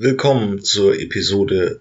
Willkommen 0.00 0.62
zur 0.62 0.96
Episode 1.00 1.80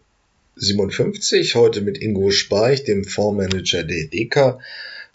57, 0.56 1.54
heute 1.54 1.82
mit 1.82 2.00
Ingo 2.00 2.32
Speich, 2.32 2.84
dem 2.84 3.04
Fondsmanager 3.04 3.84
der 3.84 4.08
DECA. 4.08 4.60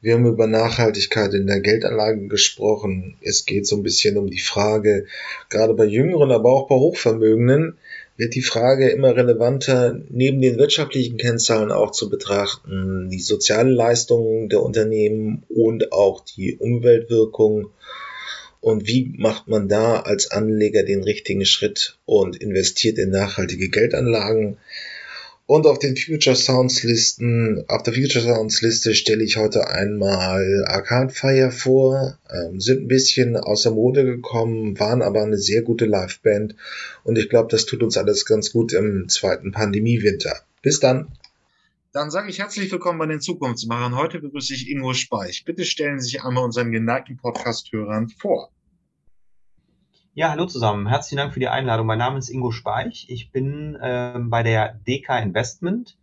Wir 0.00 0.14
haben 0.14 0.26
über 0.26 0.46
Nachhaltigkeit 0.46 1.34
in 1.34 1.48
der 1.48 1.58
Geldanlage 1.58 2.28
gesprochen. 2.28 3.16
Es 3.20 3.44
geht 3.44 3.66
so 3.66 3.74
ein 3.74 3.82
bisschen 3.82 4.16
um 4.18 4.30
die 4.30 4.38
Frage, 4.38 5.06
gerade 5.50 5.74
bei 5.74 5.84
Jüngeren, 5.84 6.30
aber 6.30 6.52
auch 6.52 6.68
bei 6.68 6.76
Hochvermögenden, 6.76 7.76
wird 8.16 8.36
die 8.36 8.40
Frage 8.40 8.90
immer 8.90 9.16
relevanter, 9.16 10.00
neben 10.08 10.40
den 10.40 10.56
wirtschaftlichen 10.56 11.16
Kennzahlen 11.16 11.72
auch 11.72 11.90
zu 11.90 12.08
betrachten, 12.08 13.08
die 13.10 13.18
sozialen 13.18 13.74
Leistungen 13.74 14.48
der 14.48 14.62
Unternehmen 14.62 15.42
und 15.48 15.90
auch 15.90 16.24
die 16.24 16.54
Umweltwirkung 16.54 17.70
und 18.62 18.86
wie 18.86 19.12
macht 19.18 19.48
man 19.48 19.68
da 19.68 20.00
als 20.00 20.30
Anleger 20.30 20.84
den 20.84 21.02
richtigen 21.02 21.44
Schritt 21.44 21.98
und 22.06 22.36
investiert 22.36 22.96
in 22.96 23.10
nachhaltige 23.10 23.68
Geldanlagen. 23.68 24.56
Und 25.46 25.66
auf 25.66 25.80
den 25.80 25.96
Future 25.96 26.36
Sounds 26.36 26.84
Listen, 26.84 27.64
auf 27.66 27.82
der 27.82 27.92
Future 27.92 28.24
Sounds 28.24 28.62
Liste 28.62 28.94
stelle 28.94 29.24
ich 29.24 29.36
heute 29.36 29.66
einmal 29.66 30.64
Arcade 30.68 31.12
Fire 31.12 31.50
vor, 31.50 32.16
ähm, 32.32 32.60
sind 32.60 32.82
ein 32.82 32.88
bisschen 32.88 33.36
aus 33.36 33.64
der 33.64 33.72
Mode 33.72 34.04
gekommen, 34.04 34.78
waren 34.78 35.02
aber 35.02 35.24
eine 35.24 35.38
sehr 35.38 35.62
gute 35.62 35.84
Liveband 35.84 36.54
und 37.02 37.18
ich 37.18 37.28
glaube, 37.28 37.48
das 37.50 37.66
tut 37.66 37.82
uns 37.82 37.96
alles 37.96 38.24
ganz 38.24 38.52
gut 38.52 38.72
im 38.72 39.08
zweiten 39.08 39.50
Pandemiewinter. 39.50 40.36
Bis 40.62 40.78
dann! 40.78 41.08
Dann 41.92 42.10
sage 42.10 42.30
ich 42.30 42.38
herzlich 42.38 42.72
willkommen 42.72 42.98
bei 42.98 43.04
den 43.04 43.20
Zukunftsmachern. 43.20 43.94
Heute 43.94 44.18
begrüße 44.18 44.54
ich 44.54 44.70
Ingo 44.70 44.94
Speich. 44.94 45.44
Bitte 45.44 45.66
stellen 45.66 46.00
Sie 46.00 46.06
sich 46.06 46.24
einmal 46.24 46.42
unseren 46.42 46.72
geneigten 46.72 47.18
Podcast-Hörern 47.18 48.08
vor. 48.08 48.50
Ja, 50.14 50.30
hallo 50.30 50.46
zusammen. 50.46 50.88
Herzlichen 50.88 51.18
Dank 51.18 51.34
für 51.34 51.40
die 51.40 51.48
Einladung. 51.48 51.86
Mein 51.86 51.98
Name 51.98 52.18
ist 52.18 52.30
Ingo 52.30 52.50
Speich. 52.50 53.10
Ich 53.10 53.30
bin 53.30 53.74
äh, 53.74 54.18
bei 54.18 54.42
der 54.42 54.72
DK 54.72 55.18
Investment. 55.18 55.98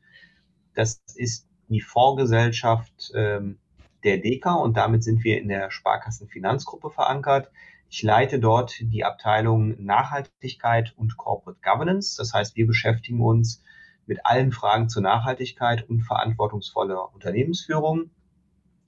Das 0.75 1.01
ist 1.15 1.47
die 1.69 1.81
Fondsgesellschaft 1.81 3.11
ähm, 3.15 3.57
der 4.03 4.19
DK 4.19 4.61
und 4.61 4.77
damit 4.77 5.03
sind 5.03 5.23
wir 5.23 5.41
in 5.41 5.47
der 5.47 5.71
Sparkassenfinanzgruppe 5.71 6.91
verankert. 6.91 7.49
Ich 7.89 8.03
leite 8.03 8.37
dort 8.37 8.75
die 8.79 9.05
Abteilung 9.05 9.83
Nachhaltigkeit 9.83 10.93
und 10.97 11.17
Corporate 11.17 11.59
Governance. 11.63 12.15
Das 12.15 12.31
heißt, 12.31 12.55
wir 12.55 12.67
beschäftigen 12.67 13.21
uns 13.21 13.63
mit 14.09 14.25
allen 14.25 14.51
Fragen 14.51 14.89
zur 14.89 15.03
Nachhaltigkeit 15.03 15.87
und 15.87 16.01
verantwortungsvoller 16.01 17.13
Unternehmensführung. 17.13 18.09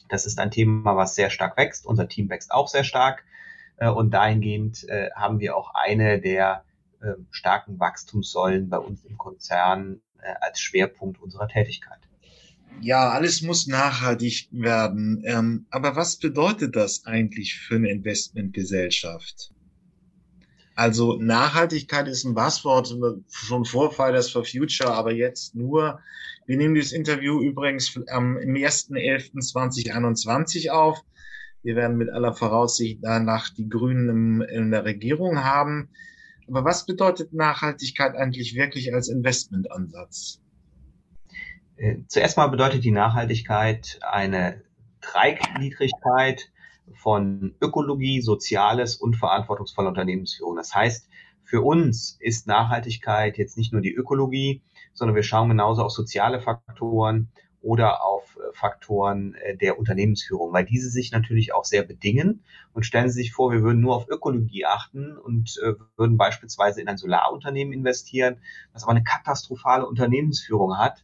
Das 0.09 0.25
ist 0.25 0.39
ein 0.39 0.51
Thema, 0.51 0.97
was 0.97 1.15
sehr 1.15 1.29
stark 1.29 1.55
wächst. 1.57 1.85
Unser 1.85 2.09
Team 2.09 2.27
wächst 2.29 2.51
auch 2.51 2.67
sehr 2.67 2.83
stark. 2.83 3.23
Äh, 3.77 3.89
und 3.89 4.11
dahingehend 4.11 4.83
äh, 4.89 5.11
haben 5.15 5.39
wir 5.39 5.55
auch 5.55 5.73
eine 5.75 6.19
der 6.19 6.65
ähm, 7.03 7.27
starken 7.29 7.79
Wachstumssäulen 7.79 8.67
bei 8.67 8.79
uns 8.79 9.05
im 9.05 9.17
Konzern 9.17 10.01
äh, 10.21 10.33
als 10.41 10.59
Schwerpunkt 10.59 11.21
unserer 11.21 11.47
Tätigkeit. 11.47 11.99
Ja, 12.79 13.09
alles 13.09 13.43
muss 13.43 13.67
nachhaltig 13.67 14.47
werden. 14.51 15.21
Ähm, 15.25 15.67
aber 15.69 15.95
was 15.95 16.17
bedeutet 16.17 16.75
das 16.75 17.05
eigentlich 17.05 17.55
für 17.55 17.75
eine 17.75 17.91
Investmentgesellschaft? 17.91 19.51
Also 20.81 21.17
Nachhaltigkeit 21.21 22.07
ist 22.07 22.23
ein 22.23 22.33
Buzzword 22.33 22.97
schon 23.29 23.65
vor 23.65 23.91
for 23.91 24.43
Future, 24.43 24.91
aber 24.91 25.13
jetzt 25.13 25.53
nur. 25.53 25.99
Wir 26.47 26.57
nehmen 26.57 26.73
dieses 26.73 26.91
Interview 26.91 27.39
übrigens 27.39 27.95
am 28.09 28.35
1.11.2021 28.35 30.71
auf. 30.71 31.03
Wir 31.61 31.75
werden 31.75 31.97
mit 31.97 32.09
aller 32.09 32.33
Voraussicht 32.33 32.97
danach 33.03 33.49
die 33.49 33.69
Grünen 33.69 34.41
in 34.41 34.71
der 34.71 34.83
Regierung 34.83 35.43
haben. 35.43 35.89
Aber 36.47 36.65
was 36.65 36.87
bedeutet 36.87 37.31
Nachhaltigkeit 37.31 38.15
eigentlich 38.15 38.55
wirklich 38.55 38.91
als 38.91 39.07
Investmentansatz? 39.07 40.41
Äh, 41.77 41.97
zuerst 42.07 42.37
mal 42.37 42.47
bedeutet 42.47 42.83
die 42.83 42.89
Nachhaltigkeit 42.89 43.99
eine 44.01 44.63
Dreigliedrigkeit 45.01 46.49
von 46.95 47.55
Ökologie, 47.61 48.21
Soziales 48.21 48.95
und 48.95 49.15
verantwortungsvoller 49.15 49.89
Unternehmensführung. 49.89 50.55
Das 50.55 50.73
heißt, 50.73 51.07
für 51.43 51.61
uns 51.61 52.17
ist 52.19 52.47
Nachhaltigkeit 52.47 53.37
jetzt 53.37 53.57
nicht 53.57 53.73
nur 53.73 53.81
die 53.81 53.93
Ökologie, 53.93 54.61
sondern 54.93 55.15
wir 55.15 55.23
schauen 55.23 55.49
genauso 55.49 55.83
auf 55.83 55.91
soziale 55.91 56.39
Faktoren 56.39 57.29
oder 57.61 58.03
auf 58.03 58.37
äh, 58.37 58.53
Faktoren 58.53 59.35
äh, 59.35 59.55
der 59.55 59.77
Unternehmensführung, 59.77 60.53
weil 60.53 60.65
diese 60.65 60.89
sich 60.89 61.11
natürlich 61.11 61.53
auch 61.53 61.65
sehr 61.65 61.83
bedingen. 61.83 62.43
Und 62.73 62.85
stellen 62.85 63.09
Sie 63.09 63.21
sich 63.21 63.33
vor, 63.33 63.51
wir 63.51 63.61
würden 63.61 63.81
nur 63.81 63.95
auf 63.95 64.07
Ökologie 64.09 64.65
achten 64.65 65.17
und 65.17 65.59
äh, 65.63 65.73
würden 65.97 66.17
beispielsweise 66.17 66.81
in 66.81 66.87
ein 66.87 66.97
Solarunternehmen 66.97 67.73
investieren, 67.73 68.37
das 68.73 68.83
aber 68.83 68.91
eine 68.91 69.03
katastrophale 69.03 69.85
Unternehmensführung 69.85 70.77
hat, 70.77 71.03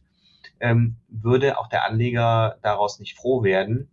ähm, 0.60 0.96
würde 1.08 1.58
auch 1.58 1.68
der 1.68 1.84
Anleger 1.84 2.58
daraus 2.62 2.98
nicht 2.98 3.16
froh 3.16 3.44
werden 3.44 3.88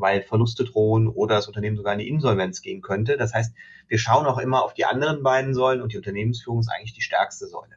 weil 0.00 0.22
Verluste 0.22 0.64
drohen 0.64 1.08
oder 1.08 1.36
das 1.36 1.48
Unternehmen 1.48 1.76
sogar 1.76 1.92
in 1.92 1.98
die 1.98 2.08
Insolvenz 2.08 2.62
gehen 2.62 2.82
könnte. 2.82 3.16
Das 3.16 3.34
heißt, 3.34 3.54
wir 3.88 3.98
schauen 3.98 4.26
auch 4.26 4.38
immer 4.38 4.64
auf 4.64 4.74
die 4.74 4.84
anderen 4.84 5.22
beiden 5.22 5.54
Säulen 5.54 5.82
und 5.82 5.92
die 5.92 5.96
Unternehmensführung 5.96 6.60
ist 6.60 6.68
eigentlich 6.68 6.94
die 6.94 7.02
stärkste 7.02 7.46
Säule. 7.46 7.74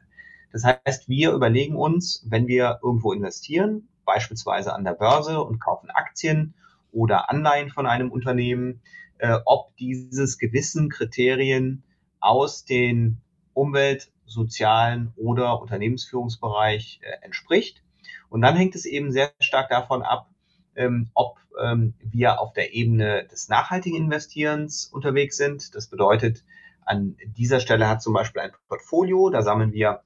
Das 0.52 0.64
heißt, 0.64 1.08
wir 1.08 1.32
überlegen 1.32 1.76
uns, 1.76 2.24
wenn 2.28 2.46
wir 2.46 2.78
irgendwo 2.82 3.12
investieren, 3.12 3.88
beispielsweise 4.04 4.72
an 4.72 4.84
der 4.84 4.92
Börse 4.92 5.42
und 5.42 5.58
kaufen 5.58 5.90
Aktien 5.90 6.54
oder 6.92 7.30
Anleihen 7.30 7.70
von 7.70 7.86
einem 7.86 8.12
Unternehmen, 8.12 8.80
äh, 9.18 9.38
ob 9.44 9.76
dieses 9.76 10.38
gewissen 10.38 10.90
Kriterien 10.90 11.82
aus 12.20 12.64
den 12.64 13.18
Umwelt-, 13.52 14.10
sozialen 14.26 15.12
oder 15.16 15.60
Unternehmensführungsbereich 15.60 17.00
äh, 17.02 17.24
entspricht. 17.24 17.82
Und 18.28 18.42
dann 18.42 18.56
hängt 18.56 18.74
es 18.74 18.86
eben 18.86 19.12
sehr 19.12 19.32
stark 19.40 19.68
davon 19.68 20.02
ab, 20.02 20.28
ähm, 20.76 21.10
ob 21.14 21.38
ähm, 21.62 21.94
wir 22.00 22.40
auf 22.40 22.52
der 22.52 22.74
Ebene 22.74 23.26
des 23.30 23.48
nachhaltigen 23.48 23.96
Investierens 23.96 24.86
unterwegs 24.86 25.36
sind. 25.36 25.74
Das 25.74 25.88
bedeutet, 25.88 26.44
an 26.84 27.16
dieser 27.24 27.60
Stelle 27.60 27.88
hat 27.88 28.02
zum 28.02 28.12
Beispiel 28.12 28.42
ein 28.42 28.52
Portfolio, 28.68 29.30
da 29.30 29.42
sammeln 29.42 29.72
wir 29.72 30.02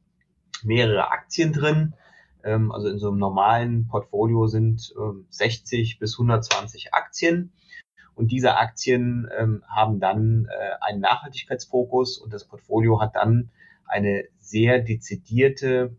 mehrere 0.63 1.11
Aktien 1.11 1.53
drin. 1.53 1.95
Ähm, 2.45 2.73
also 2.73 2.89
in 2.89 2.99
so 2.99 3.09
einem 3.09 3.19
normalen 3.19 3.89
Portfolio 3.89 4.47
sind 4.47 4.95
ähm, 4.97 5.27
60 5.31 5.99
bis 5.99 6.15
120 6.19 6.95
Aktien. 6.95 7.53
Und 8.15 8.33
diese 8.33 8.57
Aktien 8.57 9.29
ähm, 9.37 9.63
haben 9.69 10.01
dann 10.01 10.47
äh, 10.47 10.75
einen 10.81 11.01
Nachhaltigkeitsfokus 11.01 12.19
und 12.19 12.33
das 12.33 12.45
Portfolio 12.45 13.01
hat 13.01 13.15
dann 13.15 13.51
eine 13.87 14.25
sehr 14.39 14.81
dezidierte, 14.81 15.97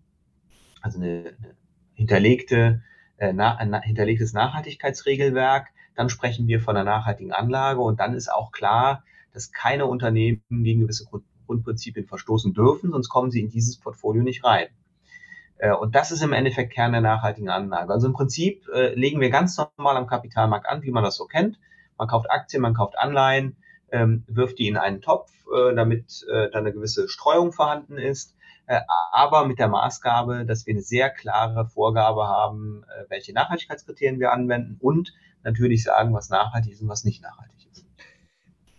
also 0.82 1.00
eine, 1.00 1.34
eine 1.38 1.56
hinterlegte 1.94 2.84
äh, 3.20 3.34
na, 3.34 3.56
ein 3.58 3.80
hinterlegtes 3.82 4.34
Nachhaltigkeitsregelwerk. 4.34 5.68
Dann 5.96 6.10
sprechen 6.10 6.48
wir 6.48 6.60
von 6.60 6.76
einer 6.76 6.90
nachhaltigen 6.90 7.32
Anlage 7.32 7.82
und 7.82 8.00
dann 8.00 8.14
ist 8.14 8.32
auch 8.32 8.52
klar, 8.52 9.04
dass 9.34 9.52
keine 9.52 9.86
Unternehmen 9.86 10.42
gegen 10.50 10.82
gewisse 10.82 11.06
Grundprinzipien 11.46 12.08
verstoßen 12.08 12.54
dürfen, 12.54 12.92
sonst 12.92 13.10
kommen 13.10 13.32
sie 13.32 13.42
in 13.42 13.50
dieses 13.50 13.78
Portfolio 13.78 14.24
nicht 14.24 14.44
rein. 14.44 14.68
Äh, 15.58 15.74
und 15.74 15.96
das 15.96 16.12
ist 16.12 16.24
im 16.24 16.34
Endeffekt 16.34 16.74
Kern 16.74 16.94
der 16.94 17.02
nachhaltigen 17.02 17.50
Anlage. 17.50 17.94
Also 17.94 18.08
im 18.08 18.14
Prinzip 18.14 18.68
äh, 18.74 18.94
legen 18.96 19.20
wir 19.20 19.30
ganz 19.30 19.58
normal 19.58 19.98
am 19.98 20.08
Kapitalmarkt 20.08 20.68
an, 20.68 20.84
wie 20.84 20.92
man 20.92 21.04
das 21.04 21.18
so 21.18 21.26
kennt. 21.26 21.60
Man 21.98 22.08
kauft 22.08 22.32
Aktien, 22.32 22.62
man 22.62 22.74
kauft 22.74 22.98
Anleihen, 22.98 23.58
ähm, 23.92 24.24
wirft 24.28 24.58
die 24.58 24.68
in 24.68 24.78
einen 24.78 25.02
Topf, 25.02 25.32
äh, 25.54 25.76
damit 25.76 26.26
äh, 26.32 26.50
dann 26.50 26.66
eine 26.66 26.74
gewisse 26.74 27.10
Streuung 27.10 27.52
vorhanden 27.52 27.98
ist. 27.98 28.36
Äh, 28.70 28.82
aber 29.12 29.48
mit 29.48 29.58
der 29.58 29.68
Maßgabe, 29.68 30.46
dass 30.46 30.68
wir 30.68 30.76
eine 30.76 30.84
sehr 30.84 31.10
klare 31.10 31.68
Vorgabe 31.68 32.28
haben, 32.28 32.84
äh, 32.84 33.10
welche 33.10 33.34
Nachhaltigkeitskriterien 33.34 34.20
wir 34.20 34.32
anwenden 34.32 34.78
und 34.80 35.12
natürlich 35.44 35.82
sagen, 35.84 36.14
was 36.14 36.30
nachhaltig 36.30 36.74
ist 36.74 36.82
und 36.84 36.88
was 36.88 37.04
nicht 37.04 37.24
nachhaltig 37.24 37.68
ist. 37.72 37.84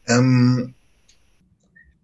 Ähm, 0.07 0.75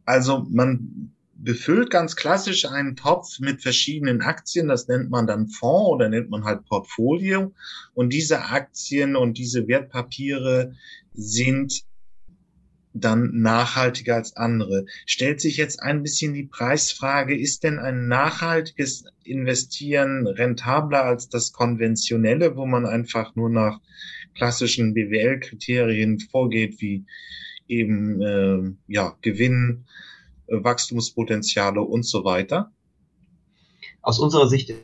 also 0.04 0.44
man 0.50 1.12
befüllt 1.34 1.90
ganz 1.90 2.16
klassisch 2.16 2.64
einen 2.64 2.96
Topf 2.96 3.38
mit 3.38 3.62
verschiedenen 3.62 4.20
Aktien, 4.20 4.66
das 4.66 4.88
nennt 4.88 5.08
man 5.10 5.28
dann 5.28 5.46
Fonds 5.46 5.90
oder 5.90 6.08
nennt 6.08 6.28
man 6.28 6.42
halt 6.42 6.64
Portfolio. 6.64 7.52
Und 7.94 8.12
diese 8.12 8.46
Aktien 8.46 9.14
und 9.14 9.38
diese 9.38 9.68
Wertpapiere 9.68 10.74
sind 11.14 11.84
dann 13.00 13.40
nachhaltiger 13.40 14.14
als 14.14 14.36
andere. 14.36 14.86
Stellt 15.04 15.40
sich 15.40 15.56
jetzt 15.56 15.82
ein 15.82 16.02
bisschen 16.02 16.34
die 16.34 16.44
Preisfrage, 16.44 17.38
ist 17.38 17.64
denn 17.64 17.78
ein 17.78 18.08
nachhaltiges 18.08 19.04
Investieren 19.24 20.26
rentabler 20.26 21.04
als 21.04 21.28
das 21.28 21.52
konventionelle, 21.52 22.56
wo 22.56 22.66
man 22.66 22.86
einfach 22.86 23.34
nur 23.36 23.50
nach 23.50 23.80
klassischen 24.34 24.94
BWL-Kriterien 24.94 26.20
vorgeht, 26.20 26.80
wie 26.80 27.06
eben 27.68 28.22
äh, 28.22 28.92
ja, 28.92 29.16
Gewinn, 29.22 29.86
äh, 30.46 30.62
Wachstumspotenziale 30.62 31.80
und 31.80 32.04
so 32.04 32.24
weiter? 32.24 32.72
Aus 34.02 34.18
unserer 34.20 34.48
Sicht 34.48 34.70
ist 34.70 34.80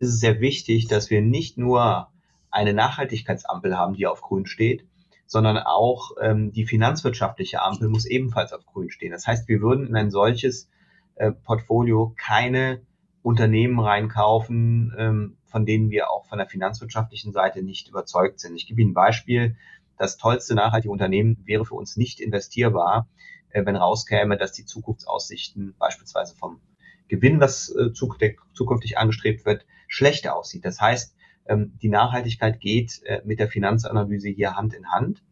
es 0.00 0.20
sehr 0.20 0.40
wichtig, 0.40 0.86
dass 0.88 1.10
wir 1.10 1.20
nicht 1.20 1.58
nur 1.58 2.08
eine 2.50 2.72
Nachhaltigkeitsampel 2.72 3.76
haben, 3.76 3.94
die 3.94 4.06
auf 4.06 4.22
grün 4.22 4.46
steht, 4.46 4.86
sondern 5.34 5.58
auch 5.58 6.12
ähm, 6.22 6.52
die 6.52 6.64
finanzwirtschaftliche 6.64 7.60
Ampel 7.60 7.88
muss 7.88 8.06
ebenfalls 8.06 8.52
auf 8.52 8.64
grün 8.66 8.88
stehen. 8.88 9.10
Das 9.10 9.26
heißt, 9.26 9.48
wir 9.48 9.60
würden 9.60 9.88
in 9.88 9.96
ein 9.96 10.12
solches 10.12 10.70
äh, 11.16 11.32
Portfolio 11.32 12.14
keine 12.16 12.82
Unternehmen 13.20 13.80
reinkaufen, 13.80 14.94
ähm, 14.96 15.36
von 15.44 15.66
denen 15.66 15.90
wir 15.90 16.08
auch 16.08 16.24
von 16.26 16.38
der 16.38 16.46
finanzwirtschaftlichen 16.46 17.32
Seite 17.32 17.64
nicht 17.64 17.88
überzeugt 17.88 18.38
sind. 18.38 18.54
Ich 18.54 18.68
gebe 18.68 18.80
Ihnen 18.80 18.92
ein 18.92 18.94
Beispiel. 18.94 19.56
Das 19.98 20.18
tollste 20.18 20.54
nachhaltige 20.54 20.92
Unternehmen 20.92 21.42
wäre 21.44 21.64
für 21.64 21.74
uns 21.74 21.96
nicht 21.96 22.20
investierbar, 22.20 23.08
äh, 23.50 23.66
wenn 23.66 23.74
rauskäme, 23.74 24.36
dass 24.36 24.52
die 24.52 24.64
Zukunftsaussichten 24.64 25.74
beispielsweise 25.80 26.36
vom 26.36 26.60
Gewinn, 27.08 27.40
was 27.40 27.74
äh, 27.74 27.92
zukünftig 27.92 28.98
angestrebt 28.98 29.44
wird, 29.44 29.66
schlechter 29.88 30.36
aussieht. 30.36 30.64
Das 30.64 30.80
heißt, 30.80 31.16
die 31.48 31.88
Nachhaltigkeit 31.88 32.60
geht 32.60 33.02
äh, 33.04 33.20
mit 33.24 33.38
der 33.38 33.48
Finanzanalyse 33.48 34.28
hier 34.28 34.56
Hand 34.56 34.74
in 34.74 34.90
Hand, 34.90 35.22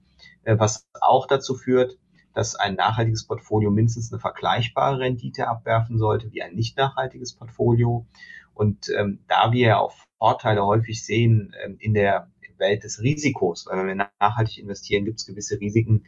äh, 0.45 0.59
was 0.59 0.89
auch 1.01 1.27
dazu 1.27 1.55
führt, 1.55 1.99
dass 2.35 2.55
ein 2.55 2.75
nachhaltiges 2.75 3.27
Portfolio 3.27 3.71
mindestens 3.71 4.13
eine 4.13 4.21
vergleichbare 4.21 4.99
Rendite 4.99 5.49
abwerfen 5.49 5.99
sollte 5.99 6.33
wie 6.33 6.43
ein 6.43 6.55
nicht 6.55 6.77
nachhaltiges 6.77 7.35
Portfolio. 7.35 8.07
Und 8.55 8.89
ähm, 8.97 9.21
da 9.29 9.53
wir 9.53 9.79
auch 9.79 9.95
Vorteile 10.19 10.65
häufig 10.65 11.05
sehen 11.05 11.55
ähm, 11.65 11.77
in 11.79 11.95
der 11.95 12.31
Welt 12.59 12.85
des 12.85 13.03
Risikos, 13.03 13.67
weil 13.67 13.79
wenn 13.79 13.99
wir 13.99 14.09
nachhaltig 14.21 14.59
investieren, 14.59 15.05
gibt 15.05 15.19
es 15.21 15.27
gewisse 15.27 15.61
Risiken, 15.61 16.05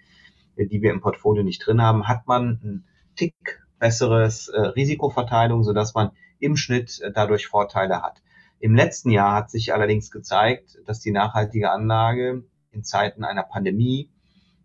äh, 0.56 0.66
die 0.66 0.82
wir 0.82 0.92
im 0.92 1.00
Portfolio 1.00 1.42
nicht 1.42 1.66
drin 1.66 1.82
haben, 1.82 2.08
hat 2.08 2.26
man 2.26 2.60
einen 2.62 2.84
Tick 3.16 3.34
besseres 3.78 4.48
äh, 4.48 4.60
Risikoverteilung, 4.60 5.64
sodass 5.64 5.94
man 5.94 6.12
im 6.38 6.56
Schnitt 6.56 7.00
äh, 7.00 7.12
dadurch 7.12 7.46
Vorteile 7.46 8.02
hat. 8.02 8.22
Im 8.58 8.74
letzten 8.74 9.10
Jahr 9.10 9.34
hat 9.34 9.50
sich 9.50 9.72
allerdings 9.72 10.10
gezeigt, 10.10 10.78
dass 10.86 11.00
die 11.00 11.10
nachhaltige 11.10 11.70
Anlage 11.70 12.44
in 12.70 12.84
Zeiten 12.84 13.24
einer 13.24 13.42
Pandemie 13.42 14.10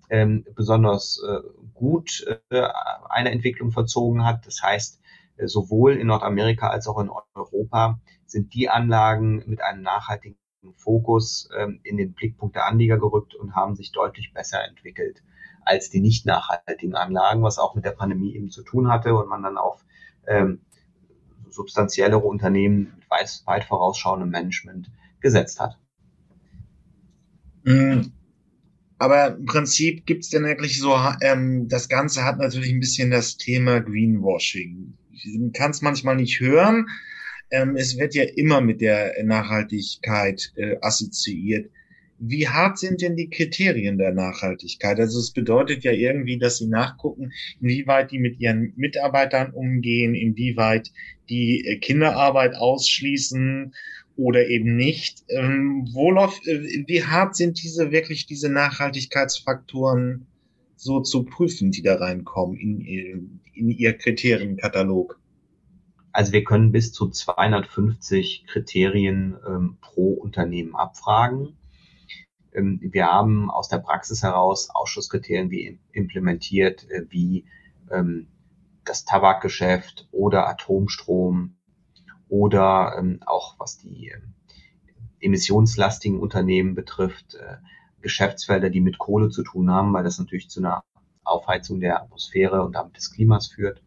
ähm, 0.10 0.46
besonders 0.56 1.22
äh, 1.28 1.40
gut 1.74 2.26
äh, 2.50 2.68
eine 3.10 3.32
Entwicklung 3.32 3.72
verzogen 3.72 4.26
hat. 4.26 4.48
Das 4.48 4.62
heißt, 4.64 5.00
äh, 5.38 5.48
sowohl 5.48 5.96
in 5.98 6.08
Nordamerika 6.08 6.70
als 6.70 6.88
auch 6.88 7.00
in 7.00 7.10
Europa 7.36 8.00
sind 8.26 8.54
die 8.54 8.70
Anlagen 8.70 9.44
mit 9.46 9.62
einem 9.62 9.82
nachhaltigen 9.82 10.38
Fokus 10.76 11.50
ähm, 11.58 11.80
in 11.84 11.98
den 11.98 12.14
Blickpunkt 12.14 12.56
der 12.56 12.66
Anleger 12.66 12.98
gerückt 12.98 13.36
und 13.36 13.56
haben 13.56 13.76
sich 13.76 13.92
deutlich 13.92 14.34
besser 14.34 14.64
entwickelt 14.66 15.22
als 15.70 15.90
die 15.90 16.02
nicht 16.02 16.26
nachhaltigen 16.26 16.96
Anlagen, 16.96 17.44
was 17.44 17.60
auch 17.60 17.76
mit 17.76 17.86
der 17.86 17.92
Pandemie 17.92 18.36
eben 18.36 18.50
zu 18.50 18.64
tun 18.64 18.90
hatte 18.90 19.14
und 19.16 19.30
man 19.30 19.44
dann 19.44 19.58
auf 19.58 19.86
ähm, 20.28 20.62
substanziellere 21.60 22.20
Unternehmen 22.20 22.94
mit 22.96 23.10
weit, 23.10 23.42
weit 23.46 23.66
vorausschauendem 23.66 24.30
Management 24.30 24.90
gesetzt 25.20 25.60
hat. 25.60 25.78
Mhm. 27.66 28.14
Aber 28.98 29.36
im 29.36 29.46
Prinzip 29.46 30.06
gibt 30.06 30.24
es 30.24 30.30
denn 30.30 30.46
wirklich 30.46 30.80
so, 30.80 30.96
ähm, 31.22 31.68
das 31.68 31.90
Ganze 31.90 32.24
hat 32.24 32.38
natürlich 32.38 32.72
ein 32.72 32.80
bisschen 32.80 33.12
das 33.12 33.36
Thema 33.36 33.82
Greenwashing. 33.82 34.94
Man 35.38 35.52
kann 35.52 35.72
es 35.72 35.82
manchmal 35.82 36.16
nicht 36.16 36.40
hören. 36.40 36.88
Ähm, 37.52 37.76
es 37.76 37.98
wird 37.98 38.16
ja 38.16 38.24
immer 38.24 38.62
mit 38.62 38.80
der 38.80 39.14
Nachhaltigkeit 39.24 40.54
äh, 40.56 40.78
assoziiert. 40.82 41.70
Wie 42.20 42.48
hart 42.48 42.78
sind 42.78 43.02
denn 43.02 43.16
die 43.16 43.30
Kriterien 43.30 43.98
der 43.98 44.14
Nachhaltigkeit? 44.14 45.00
Also 45.00 45.20
es 45.20 45.32
bedeutet 45.32 45.84
ja 45.84 45.92
irgendwie, 45.92 46.38
dass 46.38 46.58
sie 46.58 46.68
nachgucken, 46.68 47.32
inwieweit 47.62 48.12
die 48.12 48.20
mit 48.20 48.40
ihren 48.40 48.74
Mitarbeitern 48.76 49.52
umgehen, 49.52 50.16
inwieweit 50.16 50.92
die 51.30 51.66
äh, 51.66 51.78
Kinderarbeit 51.78 52.56
ausschließen 52.56 53.74
oder 54.18 54.48
eben 54.48 54.76
nicht. 54.76 55.24
Ähm, 55.30 55.88
Wolof, 55.94 56.40
äh, 56.46 56.84
wie 56.88 57.04
hart 57.04 57.36
sind 57.36 57.64
diese 57.64 57.92
wirklich 57.92 58.26
diese 58.26 58.50
Nachhaltigkeitsfaktoren 58.50 60.28
so 60.76 61.02
zu 61.02 61.24
prüfen, 61.24 61.72
die 61.72 61.82
da 61.82 61.96
reinkommen 61.96 62.58
in, 62.58 63.40
in 63.54 63.70
ihr 63.70 63.94
Kriterienkatalog? 63.94 65.20
Also 66.12 66.34
wir 66.34 66.44
können 66.44 66.72
bis 66.72 66.92
zu 66.92 67.10
250 67.10 68.46
Kriterien 68.48 69.38
ähm, 69.48 69.78
pro 69.80 70.14
Unternehmen 70.14 70.76
abfragen. 70.76 71.56
Ähm, 72.54 72.80
wir 72.82 73.08
haben 73.08 73.50
aus 73.50 73.70
der 73.70 73.80
Praxis 73.80 74.24
heraus 74.24 74.70
Ausschusskriterien 74.70 75.52
wie 75.52 75.80
implementiert, 75.92 76.90
äh, 76.90 77.06
wie 77.10 77.46
ähm, 77.92 78.28
das 78.86 79.06
Tabakgeschäft 79.06 80.08
oder 80.12 80.48
Atomstrom 80.48 81.56
oder 82.28 82.96
ähm, 82.98 83.20
auch 83.26 83.56
was 83.60 83.78
die 83.78 84.14
emissionslastigen 85.20 86.20
Unternehmen 86.20 86.76
betrifft, 86.76 87.36
äh, 87.36 87.58
Geschäftsfelder, 88.02 88.70
die 88.70 88.82
mit 88.82 88.98
Kohle 88.98 89.30
zu 89.30 89.44
tun 89.44 89.70
haben, 89.70 89.94
weil 89.94 90.04
das 90.04 90.20
natürlich 90.20 90.50
zu 90.50 90.62
einer 90.62 90.84
Aufheizung 91.24 91.80
der 91.80 92.02
Atmosphäre 92.02 92.64
und 92.64 92.74
damit 92.74 92.96
des 92.96 93.12
Klimas 93.12 93.48
führt. 93.48 93.84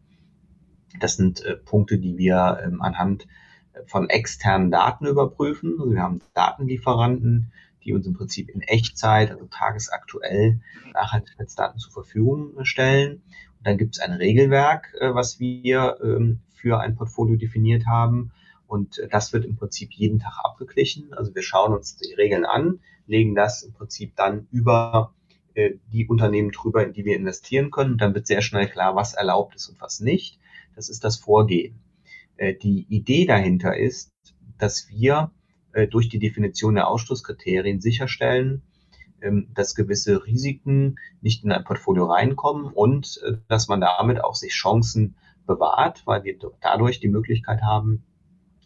Das 0.99 1.15
sind 1.15 1.43
äh, 1.43 1.55
Punkte, 1.55 1.97
die 1.97 2.17
wir 2.17 2.37
anhand 2.79 3.27
von 3.87 4.09
externen 4.09 4.69
Daten 4.69 5.07
überprüfen. 5.07 5.75
Also 5.79 5.91
wir 5.91 6.01
haben 6.01 6.21
Datenlieferanten, 6.35 7.51
die 7.83 7.93
uns 7.93 8.07
im 8.07 8.13
Prinzip 8.13 8.49
in 8.49 8.61
Echtzeit, 8.61 9.31
also 9.31 9.45
tagesaktuell 9.45 10.59
Nachhaltigkeitsdaten 10.93 11.79
zur 11.79 11.91
Verfügung 11.91 12.63
stellen. 12.63 13.23
Und 13.57 13.67
dann 13.67 13.77
gibt 13.77 13.95
es 13.95 14.01
ein 14.01 14.13
Regelwerk, 14.13 14.93
äh, 14.99 15.13
was 15.13 15.39
wir 15.39 15.97
ähm, 16.03 16.39
für 16.53 16.79
ein 16.79 16.95
Portfolio 16.95 17.35
definiert 17.35 17.85
haben. 17.85 18.31
Und 18.67 18.99
äh, 18.99 19.07
das 19.07 19.33
wird 19.33 19.45
im 19.45 19.55
Prinzip 19.55 19.91
jeden 19.93 20.19
Tag 20.19 20.39
abgeglichen. 20.43 21.13
Also 21.13 21.33
wir 21.35 21.43
schauen 21.43 21.73
uns 21.73 21.95
die 21.97 22.13
Regeln 22.13 22.45
an, 22.45 22.79
legen 23.07 23.35
das 23.35 23.63
im 23.63 23.73
Prinzip 23.73 24.15
dann 24.15 24.47
über 24.51 25.13
äh, 25.53 25.71
die 25.91 26.07
Unternehmen 26.07 26.51
drüber, 26.51 26.85
in 26.85 26.93
die 26.93 27.05
wir 27.05 27.15
investieren 27.15 27.71
können. 27.71 27.97
Dann 27.97 28.13
wird 28.13 28.27
sehr 28.27 28.41
schnell 28.41 28.67
klar, 28.67 28.95
was 28.95 29.13
erlaubt 29.13 29.55
ist 29.55 29.69
und 29.69 29.79
was 29.81 29.99
nicht. 29.99 30.39
Das 30.75 30.89
ist 30.89 31.03
das 31.03 31.17
Vorgehen. 31.17 31.79
Die 32.39 32.87
Idee 32.89 33.27
dahinter 33.27 33.77
ist, 33.77 34.11
dass 34.57 34.89
wir 34.89 35.31
durch 35.87 36.09
die 36.09 36.19
Definition 36.19 36.75
der 36.75 36.87
Ausschlusskriterien 36.87 37.81
sicherstellen, 37.81 38.61
ähm, 39.23 39.47
dass 39.53 39.75
gewisse 39.75 40.25
Risiken 40.25 40.97
nicht 41.21 41.43
in 41.43 41.51
ein 41.51 41.63
Portfolio 41.63 42.05
reinkommen 42.05 42.65
und 42.65 43.21
äh, 43.25 43.37
dass 43.47 43.69
man 43.69 43.79
damit 43.81 44.23
auch 44.23 44.35
sich 44.35 44.51
Chancen 44.51 45.15
bewahrt, 45.47 46.03
weil 46.05 46.23
wir 46.23 46.35
dadurch 46.61 46.99
die 46.99 47.07
Möglichkeit 47.07 47.61
haben, 47.61 48.03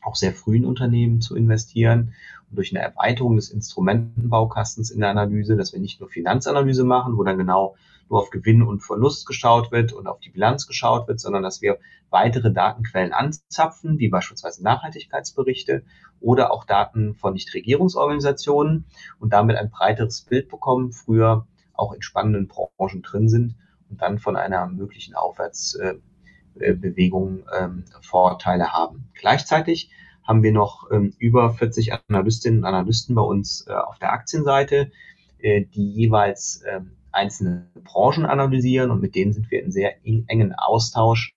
auch 0.02 0.16
sehr 0.16 0.34
früh 0.34 0.58
in 0.58 0.66
Unternehmen 0.66 1.22
zu 1.22 1.36
investieren. 1.36 2.14
Und 2.50 2.58
durch 2.58 2.72
eine 2.72 2.84
Erweiterung 2.84 3.36
des 3.36 3.50
Instrumentenbaukastens 3.50 4.90
in 4.90 5.02
der 5.02 5.10
Analyse, 5.10 5.58
dass 5.58 5.74
wir 5.74 5.80
nicht 5.80 6.00
nur 6.00 6.10
Finanzanalyse 6.10 6.84
machen, 6.84 7.18
wo 7.18 7.24
dann 7.24 7.38
genau 7.38 7.76
nur 8.10 8.20
auf 8.20 8.30
Gewinn 8.30 8.62
und 8.62 8.82
Verlust 8.82 9.26
geschaut 9.26 9.72
wird 9.72 9.94
und 9.94 10.08
auf 10.08 10.20
die 10.20 10.30
Bilanz 10.30 10.68
geschaut 10.68 11.08
wird, 11.08 11.20
sondern 11.20 11.44
dass 11.44 11.62
wir 11.62 11.80
weitere 12.10 12.52
Datenquellen 12.52 13.14
anzapfen, 13.14 14.00
wie 14.00 14.10
beispielsweise 14.10 14.64
Nachhaltigkeitsberichte 14.64 15.84
oder 16.20 16.52
auch 16.52 16.66
Daten 16.66 17.16
von 17.16 17.34
Nichtregierungsorganisationen 17.34 18.86
und 19.20 19.34
damit 19.34 19.58
ein 19.58 19.70
breiteres 19.70 20.22
Bild 20.22 20.50
bekommen, 20.50 20.92
früher 20.92 21.46
auch 21.74 21.94
in 21.94 22.02
spannenden 22.02 22.48
Branchen 22.48 23.02
drin 23.02 23.30
sind 23.30 23.56
und 23.90 24.02
dann 24.02 24.20
von 24.20 24.36
einer 24.36 24.68
möglichen 24.68 25.16
Aufwärtsbewegung 25.16 27.46
ähm, 27.58 27.86
Vorteile 28.02 28.74
haben. 28.74 29.10
Gleichzeitig 29.14 29.92
haben 30.24 30.44
wir 30.44 30.52
noch 30.52 30.92
ähm, 30.92 31.14
über 31.20 31.52
40 31.52 31.94
Analystinnen 32.10 32.60
und 32.60 32.66
Analysten 32.66 33.16
bei 33.16 33.22
uns 33.22 33.66
äh, 33.68 33.74
auf 33.74 33.98
der 34.00 34.12
Aktienseite, 34.12 34.92
äh, 35.40 35.64
die 35.64 35.94
jeweils 35.94 36.64
ähm, 36.68 36.97
einzelne 37.18 37.70
Branchen 37.84 38.26
analysieren 38.26 38.92
und 38.92 39.02
mit 39.02 39.16
denen 39.16 39.34
sind 39.34 39.52
wir 39.52 39.64
in 39.64 39.72
sehr 39.72 39.96
engen 40.06 40.54
Austausch, 40.54 41.36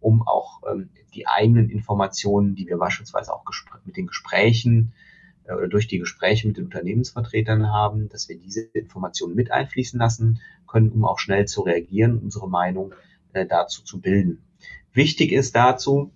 um 0.00 0.26
auch 0.26 0.62
ähm, 0.70 0.90
die 1.14 1.26
eigenen 1.26 1.68
Informationen, 1.68 2.54
die 2.54 2.66
wir 2.66 2.78
beispielsweise 2.78 3.34
auch 3.34 3.44
mit 3.84 3.96
den 3.96 4.06
Gesprächen 4.06 4.92
äh, 5.44 5.54
oder 5.54 5.68
durch 5.68 5.88
die 5.88 5.98
Gespräche 5.98 6.46
mit 6.46 6.56
den 6.56 6.66
Unternehmensvertretern 6.66 7.72
haben, 7.72 8.08
dass 8.08 8.28
wir 8.28 8.38
diese 8.38 8.62
Informationen 8.72 9.34
mit 9.34 9.50
einfließen 9.50 9.98
lassen 9.98 10.40
können, 10.66 10.90
um 10.90 11.04
auch 11.04 11.18
schnell 11.18 11.46
zu 11.46 11.62
reagieren, 11.62 12.18
unsere 12.18 12.48
Meinung 12.48 12.94
äh, 13.32 13.46
dazu 13.46 13.82
zu 13.82 14.00
bilden. 14.00 14.42
Wichtig 14.92 15.32
ist 15.32 15.56
dazu, 15.56 16.12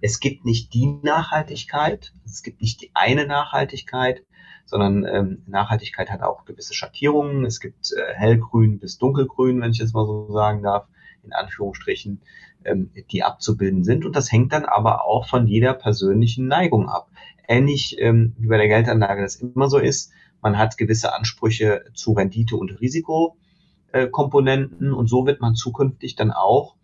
es 0.00 0.20
gibt 0.20 0.44
nicht 0.44 0.72
die 0.72 0.86
Nachhaltigkeit, 1.02 2.12
es 2.24 2.42
gibt 2.42 2.62
nicht 2.62 2.80
die 2.80 2.90
eine 2.94 3.26
Nachhaltigkeit, 3.26 4.24
sondern 4.70 5.04
ähm, 5.04 5.42
Nachhaltigkeit 5.48 6.10
hat 6.10 6.22
auch 6.22 6.44
gewisse 6.44 6.74
Schattierungen. 6.74 7.44
Es 7.44 7.58
gibt 7.58 7.92
äh, 7.92 8.14
hellgrün 8.14 8.78
bis 8.78 8.98
dunkelgrün, 8.98 9.60
wenn 9.60 9.72
ich 9.72 9.78
jetzt 9.78 9.94
mal 9.94 10.06
so 10.06 10.30
sagen 10.32 10.62
darf, 10.62 10.86
in 11.24 11.32
Anführungsstrichen, 11.32 12.22
ähm, 12.64 12.92
die 13.10 13.24
abzubilden 13.24 13.82
sind. 13.82 14.06
Und 14.06 14.14
das 14.14 14.30
hängt 14.30 14.52
dann 14.52 14.64
aber 14.64 15.04
auch 15.04 15.26
von 15.26 15.48
jeder 15.48 15.74
persönlichen 15.74 16.46
Neigung 16.46 16.88
ab. 16.88 17.10
Ähnlich 17.48 17.96
ähm, 17.98 18.36
wie 18.38 18.46
bei 18.46 18.58
der 18.58 18.68
Geldanlage 18.68 19.22
das 19.22 19.34
immer 19.36 19.68
so 19.68 19.78
ist, 19.78 20.12
man 20.40 20.56
hat 20.56 20.78
gewisse 20.78 21.12
Ansprüche 21.14 21.86
zu 21.94 22.12
Rendite 22.12 22.54
und 22.56 22.80
Risikokomponenten 22.80 24.88
äh, 24.88 24.92
und 24.92 25.08
so 25.08 25.26
wird 25.26 25.40
man 25.40 25.56
zukünftig 25.56 26.14
dann 26.14 26.30
auch 26.30 26.76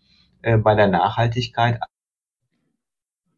äh, 0.43 0.59
bei 0.59 0.75
der 0.75 0.89
Nachhaltigkeit 0.89 1.79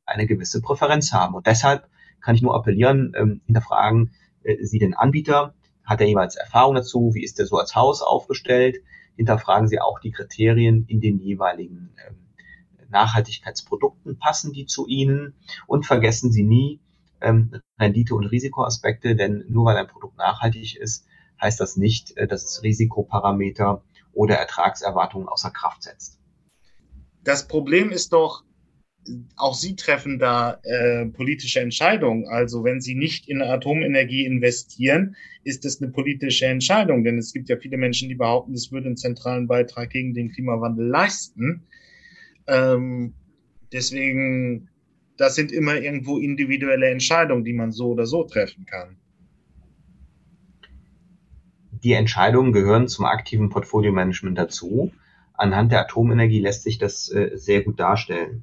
eine 0.06 0.26
gewisse 0.26 0.62
Präferenz 0.62 1.12
haben. 1.12 1.34
Und 1.34 1.46
deshalb 1.46 1.86
kann 2.22 2.34
ich 2.34 2.40
nur 2.40 2.54
appellieren, 2.54 3.12
ähm, 3.14 3.42
hinterfragen 3.44 4.12
Sie 4.60 4.78
den 4.78 4.94
Anbieter, 4.94 5.54
hat 5.84 6.00
er 6.00 6.06
jeweils 6.06 6.36
Erfahrung 6.36 6.74
dazu, 6.74 7.12
wie 7.14 7.24
ist 7.24 7.38
er 7.40 7.46
so 7.46 7.56
als 7.56 7.74
Haus 7.74 8.02
aufgestellt, 8.02 8.82
hinterfragen 9.16 9.68
Sie 9.68 9.80
auch 9.80 10.00
die 10.00 10.12
Kriterien 10.12 10.84
in 10.86 11.00
den 11.00 11.18
jeweiligen 11.18 11.94
ähm, 12.06 12.16
Nachhaltigkeitsprodukten? 12.90 14.18
Passen 14.18 14.52
die 14.52 14.66
zu 14.66 14.86
Ihnen? 14.86 15.34
Und 15.66 15.86
vergessen 15.86 16.30
Sie 16.30 16.44
nie 16.44 16.80
ähm, 17.20 17.60
Rendite- 17.78 18.14
und 18.14 18.26
Risikoaspekte, 18.26 19.16
denn 19.16 19.44
nur 19.48 19.66
weil 19.66 19.76
ein 19.76 19.88
Produkt 19.88 20.16
nachhaltig 20.18 20.76
ist, 20.76 21.06
heißt 21.40 21.60
das 21.60 21.76
nicht, 21.76 22.16
äh, 22.16 22.26
dass 22.26 22.44
es 22.44 22.62
Risikoparameter 22.62 23.82
oder 24.12 24.36
Ertragserwartungen 24.36 25.28
außer 25.28 25.50
Kraft 25.50 25.82
setzt. 25.82 26.18
Das 27.24 27.46
Problem 27.46 27.90
ist 27.90 28.12
doch, 28.12 28.44
auch 29.36 29.54
Sie 29.54 29.76
treffen 29.76 30.18
da 30.18 30.60
äh, 30.62 31.06
politische 31.06 31.60
Entscheidungen. 31.60 32.26
Also 32.26 32.64
wenn 32.64 32.80
Sie 32.80 32.94
nicht 32.94 33.28
in 33.28 33.42
Atomenergie 33.42 34.24
investieren, 34.24 35.16
ist 35.44 35.64
das 35.64 35.80
eine 35.80 35.90
politische 35.90 36.46
Entscheidung. 36.46 37.04
Denn 37.04 37.18
es 37.18 37.32
gibt 37.32 37.48
ja 37.48 37.56
viele 37.56 37.76
Menschen, 37.76 38.08
die 38.08 38.14
behaupten, 38.14 38.52
das 38.52 38.72
würde 38.72 38.86
einen 38.86 38.96
zentralen 38.96 39.46
Beitrag 39.46 39.90
gegen 39.90 40.14
den 40.14 40.30
Klimawandel 40.30 40.86
leisten. 40.86 41.64
Ähm, 42.46 43.14
deswegen, 43.72 44.68
das 45.16 45.34
sind 45.34 45.52
immer 45.52 45.76
irgendwo 45.76 46.18
individuelle 46.18 46.88
Entscheidungen, 46.88 47.44
die 47.44 47.52
man 47.52 47.72
so 47.72 47.88
oder 47.88 48.06
so 48.06 48.24
treffen 48.24 48.66
kann. 48.66 48.96
Die 51.82 51.92
Entscheidungen 51.92 52.52
gehören 52.52 52.88
zum 52.88 53.04
aktiven 53.04 53.50
Portfolio-Management 53.50 54.36
dazu. 54.36 54.92
Anhand 55.34 55.70
der 55.70 55.82
Atomenergie 55.82 56.40
lässt 56.40 56.64
sich 56.64 56.78
das 56.78 57.08
äh, 57.12 57.30
sehr 57.34 57.62
gut 57.62 57.78
darstellen. 57.78 58.42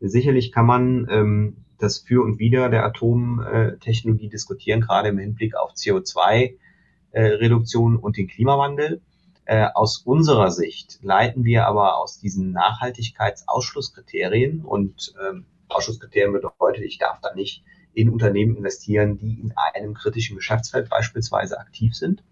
Sicherlich 0.00 0.52
kann 0.52 0.66
man 0.66 1.08
ähm, 1.10 1.56
das 1.78 1.98
Für 1.98 2.22
und 2.22 2.38
Wider 2.38 2.68
der 2.68 2.84
Atomtechnologie 2.84 4.28
diskutieren, 4.28 4.80
gerade 4.80 5.08
im 5.08 5.18
Hinblick 5.18 5.56
auf 5.56 5.72
CO2-Reduktion 5.72 7.94
äh, 7.94 7.98
und 7.98 8.16
den 8.16 8.28
Klimawandel. 8.28 9.00
Äh, 9.46 9.66
aus 9.74 9.98
unserer 9.98 10.50
Sicht 10.50 11.00
leiten 11.02 11.44
wir 11.44 11.66
aber 11.66 11.98
aus 11.98 12.18
diesen 12.18 12.52
Nachhaltigkeitsausschlusskriterien 12.52 14.64
und 14.64 15.12
ähm, 15.22 15.44
Ausschlusskriterien 15.68 16.32
bedeutet, 16.32 16.82
ich 16.84 16.96
darf 16.98 17.20
da 17.20 17.34
nicht 17.34 17.62
in 17.92 18.08
Unternehmen 18.08 18.56
investieren, 18.56 19.18
die 19.18 19.38
in 19.40 19.52
einem 19.56 19.92
kritischen 19.94 20.36
Geschäftsfeld 20.36 20.88
beispielsweise 20.88 21.58
aktiv 21.58 21.94
sind. 21.94 22.22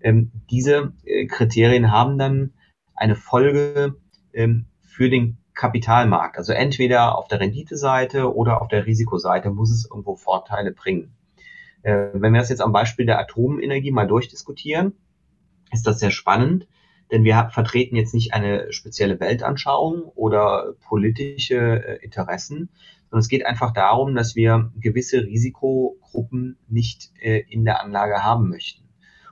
Ähm, 0.00 0.32
diese 0.50 0.94
äh, 1.04 1.26
Kriterien 1.26 1.92
haben 1.92 2.16
dann 2.18 2.54
eine 2.94 3.16
Folge 3.16 3.96
ähm, 4.32 4.64
für 4.80 5.10
den 5.10 5.36
Kapitalmarkt. 5.60 6.38
Also 6.38 6.54
entweder 6.54 7.18
auf 7.18 7.28
der 7.28 7.38
Renditeseite 7.38 8.34
oder 8.34 8.62
auf 8.62 8.68
der 8.68 8.86
Risikoseite 8.86 9.50
muss 9.50 9.70
es 9.70 9.84
irgendwo 9.84 10.16
Vorteile 10.16 10.72
bringen. 10.72 11.12
Äh, 11.82 12.08
wenn 12.14 12.32
wir 12.32 12.40
das 12.40 12.48
jetzt 12.48 12.62
am 12.62 12.72
Beispiel 12.72 13.04
der 13.04 13.18
Atomenergie 13.18 13.90
mal 13.90 14.06
durchdiskutieren, 14.06 14.94
ist 15.70 15.86
das 15.86 15.98
sehr 15.98 16.10
spannend, 16.10 16.66
denn 17.12 17.24
wir 17.24 17.50
vertreten 17.52 17.94
jetzt 17.94 18.14
nicht 18.14 18.32
eine 18.32 18.72
spezielle 18.72 19.20
Weltanschauung 19.20 20.04
oder 20.14 20.76
politische 20.88 21.58
äh, 21.58 22.02
Interessen, 22.02 22.70
sondern 23.10 23.20
es 23.20 23.28
geht 23.28 23.44
einfach 23.44 23.72
darum, 23.72 24.14
dass 24.14 24.34
wir 24.34 24.72
gewisse 24.80 25.24
Risikogruppen 25.24 26.56
nicht 26.68 27.10
äh, 27.20 27.44
in 27.50 27.66
der 27.66 27.82
Anlage 27.82 28.24
haben 28.24 28.48
möchten. 28.48 28.88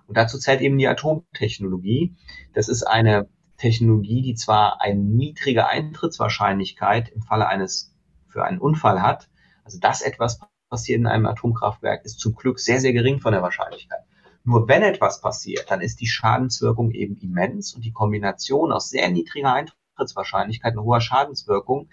Und 0.07 0.19
dazu 0.19 0.39
zählt 0.39 0.61
eben 0.61 0.77
die 0.77 0.89
Atomtechnologie. 0.89 2.15
Das 2.53 2.69
ist 2.69 2.83
eine 2.83 3.29
Technologie, 3.59 4.23
die 4.23 4.35
zwar 4.35 4.81
eine 4.81 5.01
niedrige 5.01 5.67
Eintrittswahrscheinlichkeit 5.67 7.11
im 7.11 7.23
Falle 7.23 7.47
eines 7.49 7.95
für 8.27 8.45
einen 8.45 8.59
Unfall 8.59 9.03
hat, 9.03 9.29
also 9.65 9.79
dass 9.79 10.01
etwas 10.01 10.41
passiert 10.71 11.01
in 11.01 11.07
einem 11.07 11.27
Atomkraftwerk, 11.27 12.05
ist 12.05 12.21
zum 12.21 12.35
Glück 12.35 12.61
sehr, 12.61 12.81
sehr 12.81 12.93
gering 12.93 13.21
von 13.21 13.33
der 13.33 13.43
Wahrscheinlichkeit. 13.43 14.01
Nur 14.45 14.69
wenn 14.69 14.83
etwas 14.83 15.21
passiert, 15.21 15.71
dann 15.71 15.81
ist 15.81 16.01
die 16.01 16.07
Schadenswirkung 16.07 16.91
eben 16.93 17.17
immens 17.17 17.75
und 17.75 17.85
die 17.85 17.93
Kombination 17.93 18.73
aus 18.73 18.91
sehr 18.91 19.11
niedriger 19.11 19.53
Eintrittswahrscheinlichkeit 19.53 20.77
und 20.77 20.85
hoher 20.85 21.01
Schadenswirkung, 21.01 21.89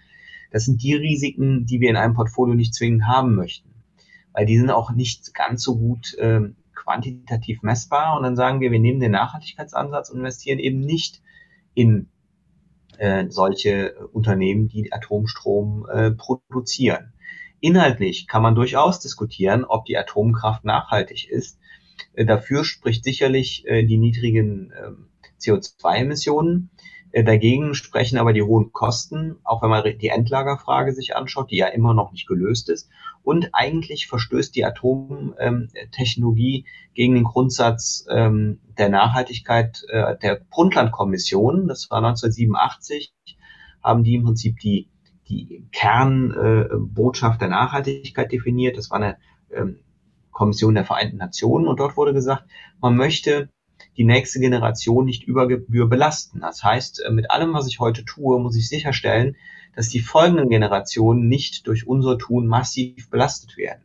das 0.51 0.65
sind 0.65 0.81
die 0.83 0.93
Risiken, 0.93 1.65
die 1.65 1.81
wir 1.81 1.89
in 1.89 1.97
einem 1.97 2.13
Portfolio 2.13 2.55
nicht 2.55 2.73
zwingend 2.73 3.07
haben 3.07 3.35
möchten. 3.35 3.73
Weil 4.31 4.45
die 4.45 4.57
sind 4.57 4.69
auch 4.69 4.91
nicht 4.91 5.33
ganz 5.33 5.63
so 5.63 5.77
gut 5.77 6.13
äh, 6.15 6.41
quantitativ 6.73 7.61
messbar. 7.61 8.15
Und 8.15 8.23
dann 8.23 8.35
sagen 8.35 8.59
wir, 8.59 8.71
wir 8.71 8.79
nehmen 8.79 8.99
den 8.99 9.11
Nachhaltigkeitsansatz 9.11 10.09
und 10.09 10.19
investieren 10.19 10.59
eben 10.59 10.79
nicht 10.79 11.21
in 11.75 12.09
äh, 12.97 13.25
solche 13.29 14.07
Unternehmen, 14.11 14.67
die 14.67 14.91
Atomstrom 14.91 15.85
äh, 15.87 16.11
produzieren. 16.11 17.13
Inhaltlich 17.59 18.27
kann 18.27 18.41
man 18.41 18.55
durchaus 18.55 18.99
diskutieren, 18.99 19.65
ob 19.65 19.85
die 19.85 19.97
Atomkraft 19.97 20.65
nachhaltig 20.65 21.29
ist. 21.29 21.59
Äh, 22.13 22.25
dafür 22.25 22.63
spricht 22.63 23.03
sicherlich 23.03 23.65
äh, 23.67 23.83
die 23.83 23.97
niedrigen 23.97 24.71
äh, 24.71 24.91
CO2-Emissionen. 25.41 26.69
Äh, 27.15 27.23
dagegen 27.23 27.73
sprechen 27.75 28.17
aber 28.17 28.33
die 28.33 28.43
hohen 28.43 28.73
Kosten, 28.73 29.37
auch 29.45 29.61
wenn 29.61 29.69
man 29.69 29.97
die 29.97 30.09
Endlagerfrage 30.09 30.91
sich 30.91 31.15
anschaut, 31.15 31.49
die 31.49 31.55
ja 31.55 31.67
immer 31.67 31.93
noch 31.93 32.11
nicht 32.11 32.27
gelöst 32.27 32.69
ist. 32.69 32.89
Und 33.23 33.51
eigentlich 33.53 34.07
verstößt 34.07 34.53
die 34.53 34.65
Atomtechnologie 34.65 36.65
gegen 36.93 37.15
den 37.15 37.23
Grundsatz 37.23 38.05
ähm, 38.09 38.59
der 38.77 38.89
Nachhaltigkeit 38.89 39.85
äh, 39.87 40.17
der 40.17 40.41
Brundtland-Kommission. 40.49 41.69
Das 41.69 41.89
war 41.89 41.99
1987, 41.99 43.13
haben 43.81 44.03
die 44.03 44.15
im 44.15 44.25
Prinzip 44.25 44.59
die, 44.59 44.89
die 45.29 45.69
Kernbotschaft 45.71 47.39
der 47.39 47.47
Nachhaltigkeit 47.47 48.29
definiert. 48.29 48.77
Das 48.77 48.91
war 48.91 48.97
eine 48.97 49.15
ähm, 49.53 49.79
Kommission 50.31 50.75
der 50.75 50.83
Vereinten 50.83 51.15
Nationen 51.15 51.69
und 51.69 51.79
dort 51.79 51.95
wurde 51.95 52.11
gesagt, 52.11 52.43
man 52.81 52.97
möchte 52.97 53.47
die 53.97 54.03
nächste 54.03 54.39
Generation 54.39 55.05
nicht 55.05 55.23
über 55.23 55.47
Gebühr 55.47 55.87
belasten. 55.87 56.41
Das 56.41 56.63
heißt, 56.63 57.03
äh, 57.03 57.11
mit 57.11 57.31
allem, 57.31 57.53
was 57.53 57.67
ich 57.67 57.79
heute 57.79 58.05
tue, 58.05 58.39
muss 58.39 58.55
ich 58.55 58.67
sicherstellen, 58.67 59.35
dass 59.75 59.89
die 59.89 59.99
folgenden 59.99 60.49
Generationen 60.49 61.27
nicht 61.27 61.67
durch 61.67 61.87
unser 61.87 62.17
Tun 62.17 62.47
massiv 62.47 63.09
belastet 63.09 63.57
werden. 63.57 63.81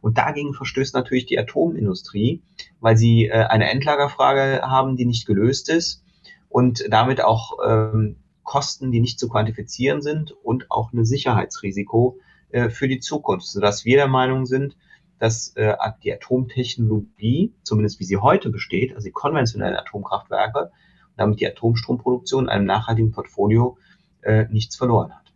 Und 0.00 0.18
dagegen 0.18 0.54
verstößt 0.54 0.94
natürlich 0.94 1.26
die 1.26 1.38
Atomindustrie, 1.38 2.42
weil 2.80 2.96
sie 2.96 3.26
äh, 3.26 3.32
eine 3.32 3.70
Endlagerfrage 3.70 4.62
haben, 4.62 4.96
die 4.96 5.04
nicht 5.04 5.26
gelöst 5.26 5.68
ist 5.68 6.02
und 6.48 6.84
damit 6.88 7.22
auch 7.22 7.58
ähm, 7.66 8.16
Kosten, 8.42 8.90
die 8.90 9.00
nicht 9.00 9.18
zu 9.18 9.28
quantifizieren 9.28 10.02
sind 10.02 10.32
und 10.42 10.70
auch 10.70 10.92
ein 10.92 11.04
Sicherheitsrisiko 11.04 12.18
äh, 12.50 12.70
für 12.70 12.88
die 12.88 13.00
Zukunft, 13.00 13.46
sodass 13.46 13.84
wir 13.84 13.96
der 13.96 14.08
Meinung 14.08 14.46
sind, 14.46 14.76
dass 15.20 15.54
äh, 15.56 15.74
die 16.02 16.12
Atomtechnologie, 16.12 17.54
zumindest 17.62 18.00
wie 18.00 18.04
sie 18.04 18.16
heute 18.16 18.50
besteht, 18.50 18.94
also 18.94 19.04
die 19.04 19.12
konventionellen 19.12 19.76
Atomkraftwerke, 19.76 20.70
damit 21.16 21.40
die 21.40 21.46
Atomstromproduktion 21.46 22.44
in 22.44 22.50
einem 22.50 22.64
nachhaltigen 22.64 23.12
Portfolio 23.12 23.76
äh, 24.22 24.46
nichts 24.50 24.76
verloren 24.76 25.12
hat. 25.12 25.32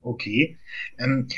Okay. 0.00 0.58
Ähm, 0.98 1.28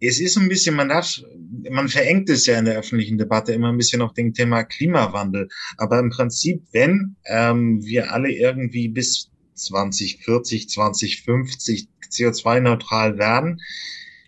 es 0.00 0.20
ist 0.20 0.36
ein 0.36 0.48
bisschen, 0.48 0.74
man 0.74 0.88
darf, 0.88 1.22
man 1.70 1.88
verengt 1.88 2.28
es 2.28 2.46
ja 2.46 2.58
in 2.58 2.64
der 2.64 2.76
öffentlichen 2.76 3.16
Debatte 3.16 3.52
immer 3.52 3.68
ein 3.68 3.78
bisschen 3.78 4.02
auf 4.02 4.12
dem 4.12 4.34
Thema 4.34 4.64
Klimawandel. 4.64 5.48
Aber 5.78 5.98
im 6.00 6.10
Prinzip, 6.10 6.64
wenn 6.72 7.16
ähm, 7.24 7.82
wir 7.82 8.12
alle 8.12 8.30
irgendwie 8.32 8.88
bis 8.88 9.30
2040, 9.54 10.68
2050 10.68 11.88
CO2-neutral 12.10 13.16
werden, 13.16 13.60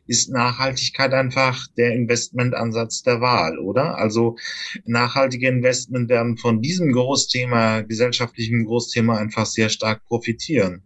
ist 0.06 0.30
Nachhaltigkeit 0.30 1.12
einfach 1.12 1.66
der 1.76 1.92
Investmentansatz 1.92 3.02
der 3.02 3.20
Wahl, 3.20 3.58
oder? 3.58 3.98
Also 3.98 4.36
nachhaltige 4.84 5.48
Investment 5.48 6.08
werden 6.08 6.36
von 6.36 6.62
diesem 6.62 6.92
Großthema, 6.92 7.82
gesellschaftlichen 7.82 8.64
Großthema 8.64 9.16
einfach 9.16 9.46
sehr 9.46 9.68
stark 9.68 10.04
profitieren. 10.06 10.82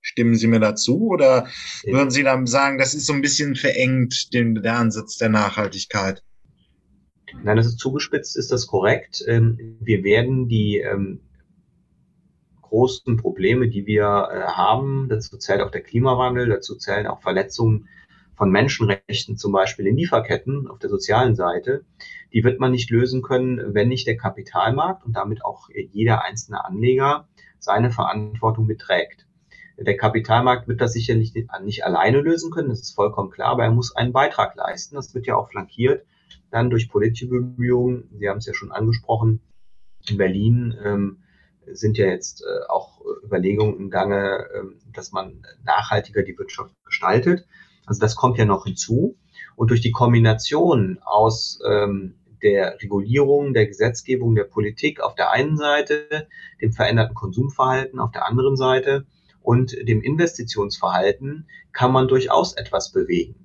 Stimmen 0.00 0.36
Sie 0.36 0.46
mir 0.46 0.60
dazu 0.60 1.08
oder 1.08 1.48
würden 1.84 2.10
Sie 2.10 2.22
dann 2.22 2.46
sagen, 2.46 2.78
das 2.78 2.94
ist 2.94 3.06
so 3.06 3.12
ein 3.12 3.22
bisschen 3.22 3.56
verengt, 3.56 4.32
den, 4.32 4.54
der 4.62 4.76
Ansatz 4.76 5.16
der 5.16 5.30
Nachhaltigkeit? 5.30 6.22
Nein, 7.42 7.56
das 7.56 7.66
ist 7.66 7.78
zugespitzt, 7.78 8.36
ist 8.36 8.52
das 8.52 8.66
korrekt. 8.66 9.24
Ähm, 9.26 9.76
wir 9.80 10.04
werden 10.04 10.48
die 10.48 10.78
ähm, 10.78 11.20
großen 12.62 13.16
Probleme, 13.16 13.68
die 13.68 13.86
wir 13.86 14.28
äh, 14.30 14.42
haben, 14.42 15.08
dazu 15.08 15.36
zählt 15.38 15.60
auch 15.60 15.70
der 15.70 15.82
Klimawandel, 15.82 16.48
dazu 16.48 16.76
zählen 16.76 17.06
auch 17.06 17.20
Verletzungen 17.22 17.88
von 18.36 18.50
Menschenrechten, 18.50 19.36
zum 19.36 19.52
Beispiel 19.52 19.86
in 19.86 19.96
Lieferketten 19.96 20.68
auf 20.68 20.78
der 20.78 20.90
sozialen 20.90 21.34
Seite, 21.34 21.84
die 22.32 22.44
wird 22.44 22.60
man 22.60 22.70
nicht 22.70 22.90
lösen 22.90 23.22
können, 23.22 23.74
wenn 23.74 23.88
nicht 23.88 24.06
der 24.06 24.16
Kapitalmarkt 24.16 25.04
und 25.04 25.14
damit 25.16 25.44
auch 25.44 25.68
jeder 25.92 26.24
einzelne 26.24 26.64
Anleger 26.64 27.28
seine 27.58 27.90
Verantwortung 27.90 28.66
beträgt. 28.66 29.26
Der 29.78 29.96
Kapitalmarkt 29.96 30.68
wird 30.68 30.80
das 30.80 30.92
sicherlich 30.92 31.34
nicht 31.34 31.84
alleine 31.84 32.20
lösen 32.20 32.50
können, 32.50 32.68
das 32.68 32.80
ist 32.80 32.94
vollkommen 32.94 33.30
klar, 33.30 33.48
aber 33.48 33.64
er 33.64 33.72
muss 33.72 33.94
einen 33.94 34.12
Beitrag 34.12 34.54
leisten. 34.54 34.94
Das 34.94 35.14
wird 35.14 35.26
ja 35.26 35.36
auch 35.36 35.50
flankiert 35.50 36.04
dann 36.50 36.70
durch 36.70 36.88
politische 36.88 37.28
Bemühungen. 37.28 38.08
Sie 38.18 38.28
haben 38.28 38.38
es 38.38 38.46
ja 38.46 38.54
schon 38.54 38.72
angesprochen. 38.72 39.40
In 40.08 40.16
Berlin 40.16 40.74
ähm, 40.82 41.18
sind 41.66 41.98
ja 41.98 42.06
jetzt 42.06 42.42
äh, 42.42 42.66
auch 42.68 43.00
Überlegungen 43.24 43.76
im 43.76 43.90
Gange, 43.90 44.46
ähm, 44.54 44.78
dass 44.92 45.12
man 45.12 45.42
nachhaltiger 45.64 46.22
die 46.22 46.38
Wirtschaft 46.38 46.74
gestaltet. 46.84 47.46
Also 47.86 48.00
das 48.00 48.16
kommt 48.16 48.36
ja 48.38 48.44
noch 48.44 48.64
hinzu. 48.64 49.16
Und 49.54 49.70
durch 49.70 49.80
die 49.80 49.92
Kombination 49.92 50.98
aus 51.04 51.60
ähm, 51.66 52.14
der 52.42 52.76
Regulierung, 52.82 53.54
der 53.54 53.66
Gesetzgebung, 53.66 54.34
der 54.34 54.44
Politik 54.44 55.00
auf 55.00 55.14
der 55.14 55.30
einen 55.30 55.56
Seite, 55.56 56.28
dem 56.60 56.72
veränderten 56.72 57.14
Konsumverhalten 57.14 57.98
auf 57.98 58.12
der 58.12 58.26
anderen 58.26 58.56
Seite 58.56 59.06
und 59.40 59.72
dem 59.88 60.02
Investitionsverhalten 60.02 61.46
kann 61.72 61.92
man 61.92 62.08
durchaus 62.08 62.54
etwas 62.54 62.92
bewegen. 62.92 63.36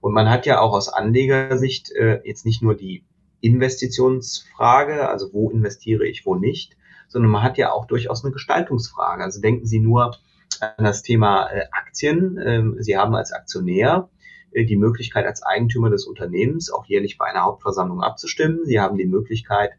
Und 0.00 0.14
man 0.14 0.30
hat 0.30 0.46
ja 0.46 0.60
auch 0.60 0.72
aus 0.72 0.88
Anlegersicht 0.88 1.90
äh, 1.92 2.20
jetzt 2.24 2.46
nicht 2.46 2.62
nur 2.62 2.74
die 2.74 3.04
Investitionsfrage, 3.40 5.08
also 5.08 5.32
wo 5.32 5.50
investiere 5.50 6.06
ich, 6.06 6.24
wo 6.24 6.34
nicht, 6.34 6.76
sondern 7.08 7.30
man 7.30 7.42
hat 7.42 7.58
ja 7.58 7.72
auch 7.72 7.86
durchaus 7.86 8.24
eine 8.24 8.32
Gestaltungsfrage. 8.32 9.22
Also 9.22 9.40
denken 9.40 9.66
Sie 9.66 9.80
nur 9.80 10.16
an 10.62 10.84
das 10.84 11.02
Thema 11.02 11.48
äh, 11.50 11.66
Aktien. 11.70 12.38
Ähm, 12.44 12.76
Sie 12.78 12.96
haben 12.96 13.14
als 13.14 13.32
Aktionär 13.32 14.08
äh, 14.52 14.64
die 14.64 14.76
Möglichkeit, 14.76 15.26
als 15.26 15.42
Eigentümer 15.42 15.90
des 15.90 16.06
Unternehmens 16.06 16.70
auch 16.70 16.86
jährlich 16.86 17.18
bei 17.18 17.26
einer 17.26 17.42
Hauptversammlung 17.44 18.02
abzustimmen. 18.02 18.64
Sie 18.64 18.80
haben 18.80 18.96
die 18.96 19.06
Möglichkeit, 19.06 19.72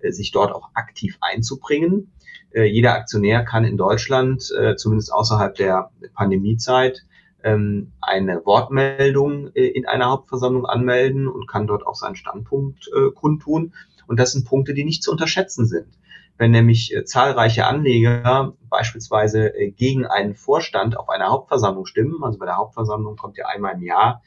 äh, 0.00 0.10
sich 0.10 0.32
dort 0.32 0.52
auch 0.54 0.70
aktiv 0.74 1.18
einzubringen. 1.20 2.12
Jeder 2.54 2.94
Aktionär 2.94 3.44
kann 3.44 3.64
in 3.64 3.76
Deutschland, 3.76 4.40
zumindest 4.76 5.12
außerhalb 5.12 5.56
der 5.56 5.90
Pandemiezeit, 6.14 7.04
ähm, 7.42 7.92
eine 8.00 8.46
Wortmeldung 8.46 9.48
in 9.48 9.84
einer 9.84 10.06
Hauptversammlung 10.06 10.64
anmelden 10.64 11.28
und 11.28 11.48
kann 11.48 11.66
dort 11.66 11.86
auch 11.86 11.96
seinen 11.96 12.16
Standpunkt 12.16 12.88
kundtun. 13.14 13.74
Und 14.06 14.18
das 14.18 14.32
sind 14.32 14.46
Punkte, 14.46 14.72
die 14.72 14.84
nicht 14.84 15.02
zu 15.02 15.10
unterschätzen 15.10 15.66
sind. 15.66 15.88
Wenn 16.38 16.50
nämlich 16.50 16.94
äh, 16.94 17.04
zahlreiche 17.04 17.66
Anleger 17.66 18.54
beispielsweise 18.68 19.54
äh, 19.54 19.70
gegen 19.70 20.06
einen 20.06 20.34
Vorstand 20.34 20.98
auf 20.98 21.08
einer 21.08 21.28
Hauptversammlung 21.28 21.86
stimmen, 21.86 22.22
also 22.22 22.38
bei 22.38 22.46
der 22.46 22.56
Hauptversammlung 22.56 23.16
kommt 23.16 23.38
ja 23.38 23.46
einmal 23.46 23.74
im 23.74 23.82
Jahr, 23.82 24.22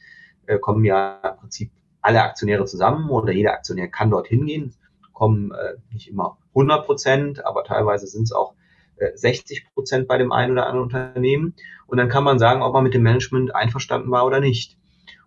äh, 0.46 0.58
kommen 0.58 0.84
ja 0.84 1.20
im 1.22 1.36
Prinzip 1.36 1.70
alle 2.02 2.22
Aktionäre 2.22 2.64
zusammen 2.64 3.10
oder 3.10 3.32
jeder 3.32 3.52
Aktionär 3.52 3.88
kann 3.88 4.10
dort 4.10 4.26
hingehen, 4.26 4.74
kommen 5.12 5.52
äh, 5.52 5.74
nicht 5.92 6.08
immer 6.08 6.38
100 6.48 6.86
Prozent, 6.86 7.44
aber 7.44 7.62
teilweise 7.64 8.06
sind 8.06 8.24
es 8.24 8.32
auch 8.32 8.54
60 9.14 9.58
äh, 9.58 9.74
Prozent 9.74 10.08
bei 10.08 10.18
dem 10.18 10.32
einen 10.32 10.52
oder 10.52 10.66
anderen 10.66 10.84
Unternehmen. 10.84 11.54
Und 11.86 11.98
dann 11.98 12.08
kann 12.08 12.24
man 12.24 12.38
sagen, 12.38 12.62
ob 12.62 12.72
man 12.72 12.84
mit 12.84 12.94
dem 12.94 13.02
Management 13.02 13.54
einverstanden 13.54 14.10
war 14.10 14.26
oder 14.26 14.40
nicht. 14.40 14.76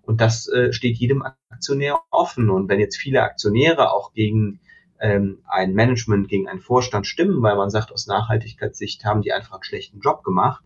Und 0.02 0.22
das 0.22 0.48
äh, 0.50 0.74
steht 0.74 0.98
jedem 0.98 1.24
Aktionär 1.50 2.00
offen. 2.12 2.50
Und 2.50 2.70
wenn 2.70 2.80
jetzt 2.80 2.98
viele 2.98 3.24
Aktionäre 3.24 3.92
auch 3.92 4.14
gegen 4.14 4.60
ähm, 5.04 5.44
ein 5.46 5.74
Management, 5.74 6.30
gegen 6.30 6.48
einen 6.48 6.62
Vorstand 6.62 7.06
stimmen, 7.06 7.44
weil 7.44 7.58
man 7.58 7.70
sagt, 7.70 7.92
aus 7.92 8.08
Nachhaltigkeitssicht 8.08 9.04
haben 9.04 9.22
die 9.22 9.34
einfach 9.34 9.56
einen 9.56 9.64
schlechten 9.64 10.00
Job 10.00 10.24
gemacht, 10.24 10.64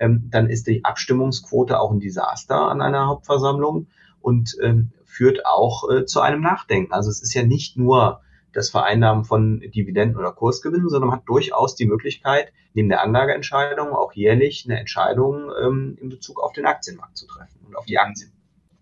ähm, 0.00 0.28
dann 0.30 0.48
ist 0.48 0.66
die 0.66 0.84
Abstimmungsquote 0.84 1.78
auch 1.78 1.92
ein 1.92 2.00
Desaster 2.00 2.62
an 2.62 2.80
einer 2.80 3.06
Hauptversammlung 3.06 3.88
und 4.20 4.56
ähm, 4.62 4.92
führt 5.04 5.44
auch 5.44 5.88
äh, 5.90 6.06
zu 6.06 6.20
einem 6.20 6.40
Nachdenken. 6.40 6.92
Also 6.92 7.10
es 7.10 7.22
ist 7.22 7.34
ja 7.34 7.44
nicht 7.44 7.76
nur 7.76 8.22
das 8.54 8.70
Vereinnahmen 8.70 9.24
von 9.24 9.60
Dividenden 9.60 10.18
oder 10.18 10.32
Kursgewinnen, 10.32 10.88
sondern 10.88 11.10
man 11.10 11.18
hat 11.18 11.28
durchaus 11.28 11.74
die 11.74 11.86
Möglichkeit, 11.86 12.52
neben 12.72 12.88
der 12.88 13.02
Anlageentscheidung 13.02 13.90
auch 13.90 14.14
jährlich 14.14 14.64
eine 14.66 14.80
Entscheidung 14.80 15.50
ähm, 15.62 15.98
in 16.00 16.08
Bezug 16.08 16.42
auf 16.42 16.54
den 16.54 16.64
Aktienmarkt 16.64 17.18
zu 17.18 17.26
treffen 17.26 17.60
und 17.66 17.76
auf 17.76 17.84
die 17.84 17.98
Aktien. 17.98 18.32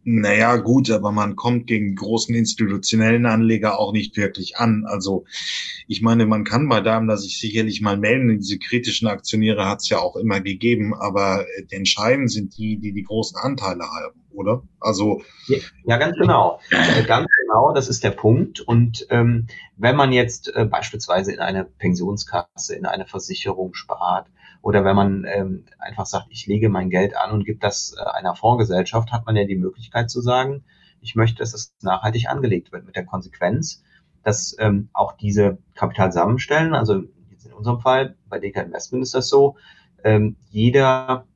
Naja, 0.08 0.54
gut, 0.58 0.88
aber 0.92 1.10
man 1.10 1.34
kommt 1.34 1.66
gegen 1.66 1.96
großen 1.96 2.32
institutionellen 2.32 3.26
Anleger 3.26 3.80
auch 3.80 3.92
nicht 3.92 4.16
wirklich 4.16 4.56
an. 4.56 4.84
Also 4.86 5.24
ich 5.88 6.00
meine, 6.00 6.26
man 6.26 6.44
kann 6.44 6.68
bei 6.68 6.80
Daimler 6.80 7.16
sich 7.16 7.40
sicherlich 7.40 7.80
mal 7.80 7.96
melden. 7.96 8.38
Diese 8.38 8.56
kritischen 8.56 9.08
Aktionäre 9.08 9.68
hat 9.68 9.80
es 9.80 9.88
ja 9.88 9.98
auch 9.98 10.14
immer 10.14 10.40
gegeben, 10.40 10.94
aber 10.94 11.44
entscheidend 11.70 12.30
sind 12.30 12.56
die, 12.56 12.78
die 12.78 12.92
die 12.92 13.02
großen 13.02 13.36
Anteile 13.36 13.82
haben, 13.82 14.20
oder? 14.32 14.62
Also 14.78 15.22
ja, 15.48 15.58
ja 15.86 15.96
ganz 15.96 16.16
genau, 16.16 16.60
äh, 16.70 17.02
ganz 17.02 17.26
genau. 17.40 17.74
Das 17.74 17.88
ist 17.88 18.04
der 18.04 18.12
Punkt. 18.12 18.60
Und 18.60 19.08
ähm, 19.10 19.48
wenn 19.76 19.96
man 19.96 20.12
jetzt 20.12 20.54
äh, 20.54 20.66
beispielsweise 20.66 21.32
in 21.32 21.40
eine 21.40 21.64
Pensionskasse, 21.64 22.76
in 22.76 22.86
eine 22.86 23.06
Versicherung 23.06 23.74
spart, 23.74 24.28
oder 24.66 24.84
wenn 24.84 24.96
man 24.96 25.24
ähm, 25.28 25.64
einfach 25.78 26.06
sagt, 26.06 26.26
ich 26.30 26.48
lege 26.48 26.68
mein 26.68 26.90
Geld 26.90 27.16
an 27.16 27.30
und 27.30 27.44
gebe 27.44 27.60
das 27.60 27.94
äh, 27.96 28.02
einer 28.02 28.34
Fondsgesellschaft, 28.34 29.12
hat 29.12 29.24
man 29.24 29.36
ja 29.36 29.44
die 29.44 29.54
Möglichkeit 29.54 30.10
zu 30.10 30.20
sagen, 30.20 30.64
ich 31.00 31.14
möchte, 31.14 31.38
dass 31.38 31.54
es 31.54 31.76
nachhaltig 31.82 32.28
angelegt 32.28 32.72
wird, 32.72 32.84
mit 32.84 32.96
der 32.96 33.06
Konsequenz, 33.06 33.84
dass 34.24 34.56
ähm, 34.58 34.88
auch 34.92 35.12
diese 35.12 35.58
Kapital 35.76 36.10
zusammenstellen, 36.10 36.74
also 36.74 37.04
jetzt 37.30 37.46
in 37.46 37.52
unserem 37.52 37.78
Fall, 37.78 38.16
bei 38.28 38.40
DK 38.40 38.64
Investment 38.64 39.04
ist 39.04 39.14
das 39.14 39.28
so, 39.28 39.54
ähm, 40.02 40.34
jeder, 40.50 41.28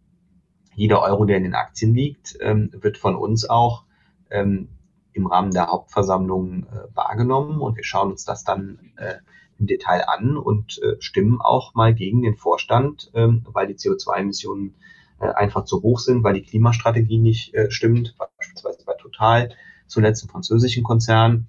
jeder 0.74 1.00
Euro, 1.00 1.24
der 1.24 1.36
in 1.36 1.44
den 1.44 1.54
Aktien 1.54 1.94
liegt, 1.94 2.36
ähm, 2.40 2.70
wird 2.72 2.98
von 2.98 3.14
uns 3.14 3.48
auch 3.48 3.84
ähm, 4.30 4.70
im 5.12 5.28
Rahmen 5.28 5.52
der 5.52 5.68
Hauptversammlung 5.68 6.64
äh, 6.64 6.96
wahrgenommen. 6.96 7.60
Und 7.60 7.76
wir 7.76 7.84
schauen 7.84 8.10
uns 8.10 8.24
das 8.24 8.42
dann 8.42 8.90
äh, 8.96 9.18
im 9.60 9.66
Detail 9.66 10.08
an 10.08 10.36
und 10.36 10.82
äh, 10.82 10.96
stimmen 11.00 11.40
auch 11.40 11.74
mal 11.74 11.94
gegen 11.94 12.22
den 12.22 12.36
Vorstand, 12.36 13.10
ähm, 13.14 13.46
weil 13.52 13.66
die 13.66 13.74
CO2-Emissionen 13.74 14.74
äh, 15.20 15.28
einfach 15.28 15.64
zu 15.64 15.82
hoch 15.82 15.98
sind, 16.00 16.24
weil 16.24 16.34
die 16.34 16.42
Klimastrategie 16.42 17.18
nicht 17.18 17.54
äh, 17.54 17.70
stimmt, 17.70 18.16
beispielsweise 18.18 18.84
bei 18.84 18.94
Total, 18.94 19.50
zuletzt 19.86 20.22
im 20.22 20.30
französischen 20.30 20.82
Konzern. 20.82 21.46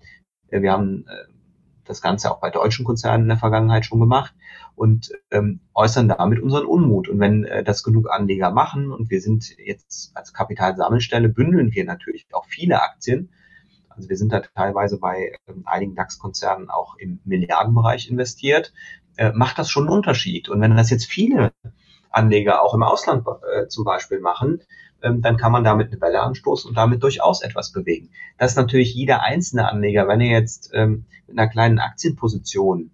Äh, 0.49 0.61
wir 0.61 0.73
haben 0.73 1.05
äh, 1.07 1.31
das 1.85 2.01
Ganze 2.01 2.31
auch 2.31 2.39
bei 2.39 2.49
deutschen 2.49 2.85
Konzernen 2.85 3.23
in 3.23 3.29
der 3.29 3.37
Vergangenheit 3.37 3.85
schon 3.85 3.99
gemacht 3.99 4.33
und 4.75 5.11
ähm, 5.31 5.61
äußern 5.73 6.07
damit 6.07 6.39
unseren 6.39 6.65
Unmut. 6.65 7.07
Und 7.07 7.19
wenn 7.19 7.45
äh, 7.45 7.63
das 7.63 7.83
genug 7.83 8.09
Anleger 8.11 8.51
machen 8.51 8.91
und 8.91 9.09
wir 9.09 9.21
sind 9.21 9.57
jetzt 9.57 10.11
als 10.15 10.33
Kapitalsammelstelle, 10.33 11.29
bündeln 11.29 11.73
wir 11.73 11.85
natürlich 11.85 12.27
auch 12.33 12.45
viele 12.45 12.81
Aktien, 12.81 13.29
also 14.01 14.09
wir 14.09 14.17
sind 14.17 14.33
da 14.33 14.39
teilweise 14.39 14.97
bei 14.97 15.37
ähm, 15.47 15.61
einigen 15.65 15.93
DAX-Konzernen 15.93 16.71
auch 16.71 16.95
im 16.97 17.19
Milliardenbereich 17.23 18.09
investiert. 18.09 18.73
Äh, 19.15 19.31
macht 19.33 19.59
das 19.59 19.69
schon 19.69 19.83
einen 19.83 19.95
Unterschied. 19.95 20.49
Und 20.49 20.59
wenn 20.59 20.75
das 20.75 20.89
jetzt 20.89 21.05
viele 21.05 21.53
Anleger 22.09 22.63
auch 22.63 22.73
im 22.73 22.81
Ausland 22.81 23.27
äh, 23.27 23.67
zum 23.67 23.83
Beispiel 23.83 24.19
machen, 24.19 24.63
ähm, 25.03 25.21
dann 25.21 25.37
kann 25.37 25.51
man 25.51 25.63
damit 25.63 25.91
eine 25.91 26.01
Welle 26.01 26.21
anstoßen 26.21 26.67
und 26.67 26.75
damit 26.75 27.03
durchaus 27.03 27.43
etwas 27.43 27.71
bewegen. 27.71 28.09
Das 28.39 28.51
ist 28.51 28.57
natürlich 28.57 28.95
jeder 28.95 29.21
einzelne 29.21 29.69
Anleger, 29.69 30.07
wenn 30.07 30.19
er 30.19 30.39
jetzt 30.39 30.71
ähm, 30.73 31.05
mit 31.27 31.37
einer 31.37 31.47
kleinen 31.47 31.77
Aktienposition 31.77 32.89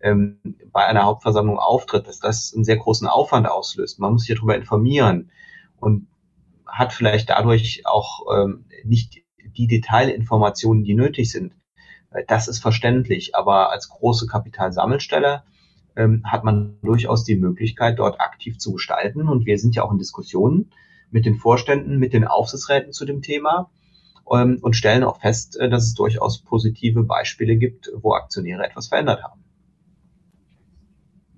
ähm, 0.00 0.38
bei 0.70 0.84
einer 0.86 1.02
Hauptversammlung 1.02 1.58
auftritt, 1.58 2.06
dass 2.06 2.20
das 2.20 2.52
einen 2.54 2.64
sehr 2.64 2.76
großen 2.76 3.08
Aufwand 3.08 3.48
auslöst. 3.48 3.98
Man 3.98 4.12
muss 4.12 4.26
sich 4.26 4.36
darüber 4.36 4.54
informieren 4.54 5.32
und 5.80 6.06
hat 6.66 6.92
vielleicht 6.92 7.30
dadurch 7.30 7.82
auch 7.84 8.26
ähm, 8.32 8.66
nicht 8.84 9.25
die 9.56 9.66
Detailinformationen, 9.66 10.84
die 10.84 10.94
nötig 10.94 11.30
sind. 11.30 11.52
Äh, 12.10 12.24
das 12.26 12.48
ist 12.48 12.60
verständlich, 12.60 13.34
aber 13.34 13.70
als 13.70 13.88
große 13.88 14.26
Kapitalsammelstelle 14.26 15.42
ähm, 15.96 16.22
hat 16.24 16.44
man 16.44 16.78
durchaus 16.82 17.24
die 17.24 17.36
Möglichkeit, 17.36 17.98
dort 17.98 18.20
aktiv 18.20 18.58
zu 18.58 18.72
gestalten. 18.72 19.28
Und 19.28 19.46
wir 19.46 19.58
sind 19.58 19.74
ja 19.74 19.82
auch 19.82 19.92
in 19.92 19.98
Diskussionen 19.98 20.70
mit 21.10 21.26
den 21.26 21.36
Vorständen, 21.36 21.98
mit 21.98 22.12
den 22.12 22.26
Aufsichtsräten 22.26 22.92
zu 22.92 23.04
dem 23.04 23.22
Thema 23.22 23.70
ähm, 24.30 24.58
und 24.60 24.74
stellen 24.74 25.04
auch 25.04 25.20
fest, 25.20 25.58
äh, 25.58 25.68
dass 25.68 25.84
es 25.84 25.94
durchaus 25.94 26.42
positive 26.42 27.02
Beispiele 27.02 27.56
gibt, 27.56 27.90
wo 27.94 28.14
Aktionäre 28.14 28.64
etwas 28.64 28.88
verändert 28.88 29.22
haben. 29.22 29.45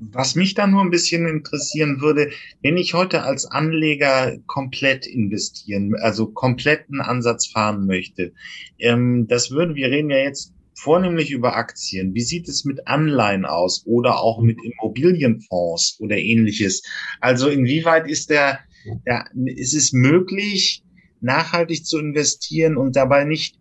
Was 0.00 0.34
mich 0.36 0.54
da 0.54 0.66
nur 0.66 0.82
ein 0.82 0.90
bisschen 0.90 1.26
interessieren 1.26 2.00
würde, 2.00 2.30
wenn 2.62 2.76
ich 2.76 2.94
heute 2.94 3.22
als 3.22 3.46
Anleger 3.46 4.36
komplett 4.46 5.06
investieren, 5.06 5.94
also 5.96 6.26
kompletten 6.28 7.00
Ansatz 7.00 7.46
fahren 7.46 7.86
möchte, 7.86 8.32
ähm, 8.78 9.26
das 9.28 9.50
würden, 9.50 9.74
wir 9.74 9.90
reden 9.90 10.10
ja 10.10 10.18
jetzt 10.18 10.52
vornehmlich 10.74 11.32
über 11.32 11.56
Aktien. 11.56 12.14
Wie 12.14 12.20
sieht 12.20 12.48
es 12.48 12.64
mit 12.64 12.86
Anleihen 12.86 13.44
aus 13.44 13.82
oder 13.86 14.20
auch 14.20 14.40
mit 14.40 14.58
Immobilienfonds 14.62 15.98
oder 16.00 16.16
ähnliches? 16.16 16.82
Also 17.20 17.48
inwieweit 17.48 18.08
ist 18.08 18.30
der, 18.30 18.60
der 19.04 19.24
ist 19.46 19.74
es 19.74 19.92
möglich, 19.92 20.84
nachhaltig 21.20 21.84
zu 21.84 21.98
investieren 21.98 22.76
und 22.76 22.94
dabei 22.94 23.24
nicht 23.24 23.58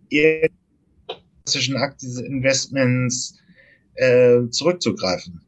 klassischen 1.44 1.78
Aktieninvestments 1.78 3.40
äh, 3.96 4.42
zurückzugreifen? 4.52 5.42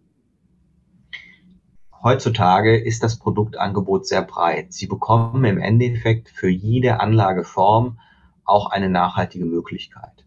Heutzutage 2.02 2.78
ist 2.78 3.04
das 3.04 3.20
Produktangebot 3.20 4.08
sehr 4.08 4.22
breit. 4.22 4.72
Sie 4.72 4.88
bekommen 4.88 5.44
im 5.44 5.58
Endeffekt 5.58 6.30
für 6.30 6.50
jede 6.50 7.02
Anlageform 7.02 8.00
auch 8.46 8.72
eine 8.72 8.90
nachhaltige 8.90 9.46
Möglichkeit. 9.46 10.26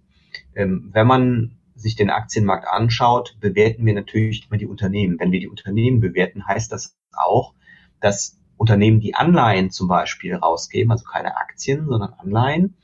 Ähm, 0.55 0.91
wenn 0.93 1.07
man 1.07 1.57
sich 1.75 1.97
den 1.97 2.11
Aktienmarkt 2.11 2.69
anschaut, 2.69 3.37
bewerten 3.41 3.87
wir 3.87 3.95
natürlich 3.95 4.47
immer 4.49 4.59
die 4.59 4.67
Unternehmen. 4.67 5.19
Wenn 5.19 5.33
wir 5.33 5.41
die 5.41 5.49
Unternehmen 5.49 6.01
bewerten, 6.01 6.47
heißt 6.47 6.71
das 6.71 6.97
auch, 7.13 7.55
dass 8.01 8.39
Unternehmen, 8.59 9.01
die 9.01 9.15
Anleihen 9.15 9.71
zum 9.71 9.89
Beispiel 9.89 10.37
rausgeben, 10.37 10.93
also 10.93 11.05
keine 11.05 11.37
Aktien, 11.39 11.87
sondern 11.87 12.13
Anleihen, 12.13 12.77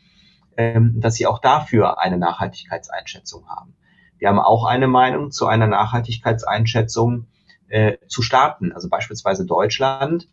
ähm, 0.56 1.00
dass 1.00 1.14
sie 1.14 1.26
auch 1.26 1.40
dafür 1.40 2.00
eine 2.00 2.16
Nachhaltigkeitseinschätzung 2.16 3.48
haben. 3.48 3.76
Wir 4.18 4.28
haben 4.28 4.40
auch 4.40 4.64
eine 4.64 4.88
Meinung 4.88 5.30
zu 5.30 5.46
einer 5.46 5.66
Nachhaltigkeitseinschätzung 5.66 7.26
äh, 7.68 7.98
zu 8.08 8.22
starten. 8.22 8.72
Also 8.72 8.88
beispielsweise 8.88 9.46
Deutschland 9.46 10.28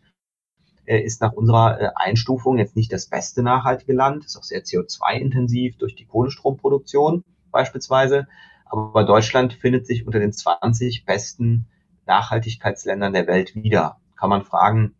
äh, 0.84 1.00
ist 1.00 1.20
nach 1.20 1.32
unserer 1.32 1.80
äh, 1.80 1.90
Einstufung 1.94 2.58
jetzt 2.58 2.76
nicht 2.76 2.92
das 2.92 3.06
beste 3.06 3.42
nachhaltige 3.42 3.92
Land, 3.92 4.24
ist 4.24 4.36
auch 4.36 4.44
sehr 4.44 4.62
CO2-intensiv 4.62 5.76
durch 5.78 5.94
die 5.94 6.06
Kohlestromproduktion 6.06 7.24
beispielsweise. 7.50 8.26
Aber 8.64 9.04
Deutschland 9.04 9.54
findet 9.54 9.86
sich 9.86 10.06
unter 10.06 10.18
den 10.18 10.32
20 10.32 11.04
besten 11.04 11.68
Nachhaltigkeitsländern 12.06 13.12
der 13.12 13.26
Welt 13.26 13.54
wieder. 13.54 14.00
Kann 14.16 14.30
man 14.30 14.42
fragen, 14.42 14.94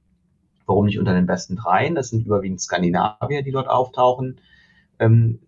Warum 0.66 0.86
nicht 0.86 0.98
unter 0.98 1.14
den 1.14 1.26
besten 1.26 1.56
dreien? 1.56 1.94
Das 1.94 2.10
sind 2.10 2.26
überwiegend 2.26 2.60
Skandinavier, 2.60 3.42
die 3.42 3.52
dort 3.52 3.68
auftauchen. 3.68 4.40
Ähm, 4.98 5.38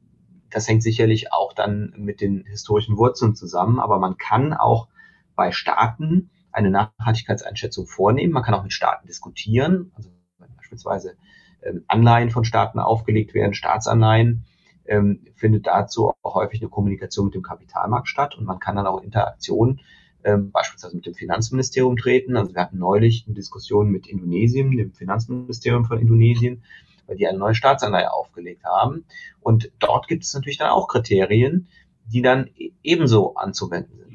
das 0.51 0.69
hängt 0.69 0.83
sicherlich 0.83 1.33
auch 1.33 1.53
dann 1.53 1.93
mit 1.97 2.21
den 2.21 2.45
historischen 2.47 2.97
Wurzeln 2.97 3.35
zusammen, 3.35 3.81
aber 3.81 3.99
man 3.99 4.17
kann 4.17 4.55
auch 4.55 4.89
bei 5.35 5.53
Staaten 5.53 6.31
eine 6.59 6.71
Nachhaltigkeitseinschätzung 6.71 7.87
vornehmen. 7.87 8.33
Man 8.33 8.43
kann 8.43 8.55
auch 8.55 8.63
mit 8.63 8.73
Staaten 8.73 9.07
diskutieren, 9.07 9.93
also 9.95 10.11
wenn 10.39 10.55
beispielsweise 10.57 11.17
ähm, 11.63 11.85
Anleihen 11.89 12.31
von 12.31 12.45
Staaten 12.45 12.79
aufgelegt 12.79 13.35
werden, 13.35 13.55
Staatsanleihen, 13.55 14.45
ähm, 14.87 15.27
findet 15.35 15.67
dazu 15.67 16.13
auch 16.23 16.35
häufig 16.35 16.61
eine 16.61 16.71
Kommunikation 16.71 17.27
mit 17.27 17.35
dem 17.35 17.43
Kapitalmarkt 17.43 18.09
statt 18.09 18.37
und 18.37 18.45
man 18.45 18.59
kann 18.59 18.77
dann 18.77 18.87
auch 18.87 19.03
Interaktionen 19.03 19.81
ähm, 20.25 20.51
beispielsweise 20.51 20.97
mit 20.97 21.07
dem 21.07 21.15
Finanzministerium 21.15 21.97
treten. 21.97 22.37
Also 22.37 22.55
wir 22.55 22.63
hatten 22.63 22.79
neulich 22.79 23.25
eine 23.27 23.35
Diskussion 23.35 23.91
mit 23.91 24.07
Indonesien, 24.07 24.77
dem 24.77 24.93
Finanzministerium 24.93 25.85
von 25.85 25.99
Indonesien, 25.99 26.63
weil 27.07 27.17
die 27.17 27.27
eine 27.27 27.39
neue 27.39 27.55
Staatsanleihe 27.55 28.13
aufgelegt 28.13 28.65
haben. 28.65 29.05
Und 29.41 29.71
dort 29.79 30.09
gibt 30.09 30.25
es 30.25 30.35
natürlich 30.35 30.59
dann 30.59 30.71
auch 30.71 30.89
Kriterien, 30.89 31.69
die 32.07 32.23
dann 32.23 32.49
e-, 32.57 32.73
ebenso 32.83 33.35
anzuwenden 33.35 33.99
sind. 33.99 34.08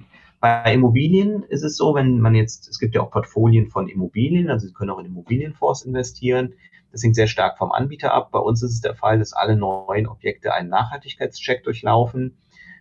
Bei 0.43 0.73
Immobilien 0.73 1.43
ist 1.43 1.63
es 1.63 1.77
so, 1.77 1.95
wenn 1.95 2.19
man 2.19 2.35
jetzt, 2.35 2.67
es 2.67 2.77
gibt 2.77 2.95
ja 2.95 3.01
auch 3.01 3.11
Portfolien 3.11 3.69
von 3.69 3.87
Immobilien, 3.87 4.49
also 4.49 4.67
Sie 4.67 4.73
können 4.73 4.89
auch 4.89 4.99
in 4.99 5.05
Immobilienfonds 5.05 5.83
investieren. 5.83 6.55
Das 6.91 7.01
hängt 7.01 7.15
sehr 7.15 7.27
stark 7.27 7.57
vom 7.57 7.71
Anbieter 7.71 8.13
ab. 8.13 8.31
Bei 8.33 8.39
uns 8.39 8.61
ist 8.61 8.73
es 8.73 8.81
der 8.81 8.93
Fall, 8.93 9.19
dass 9.19 9.31
alle 9.31 9.55
neuen 9.55 10.05
Objekte 10.05 10.53
einen 10.53 10.67
Nachhaltigkeitscheck 10.67 11.63
durchlaufen. 11.63 12.35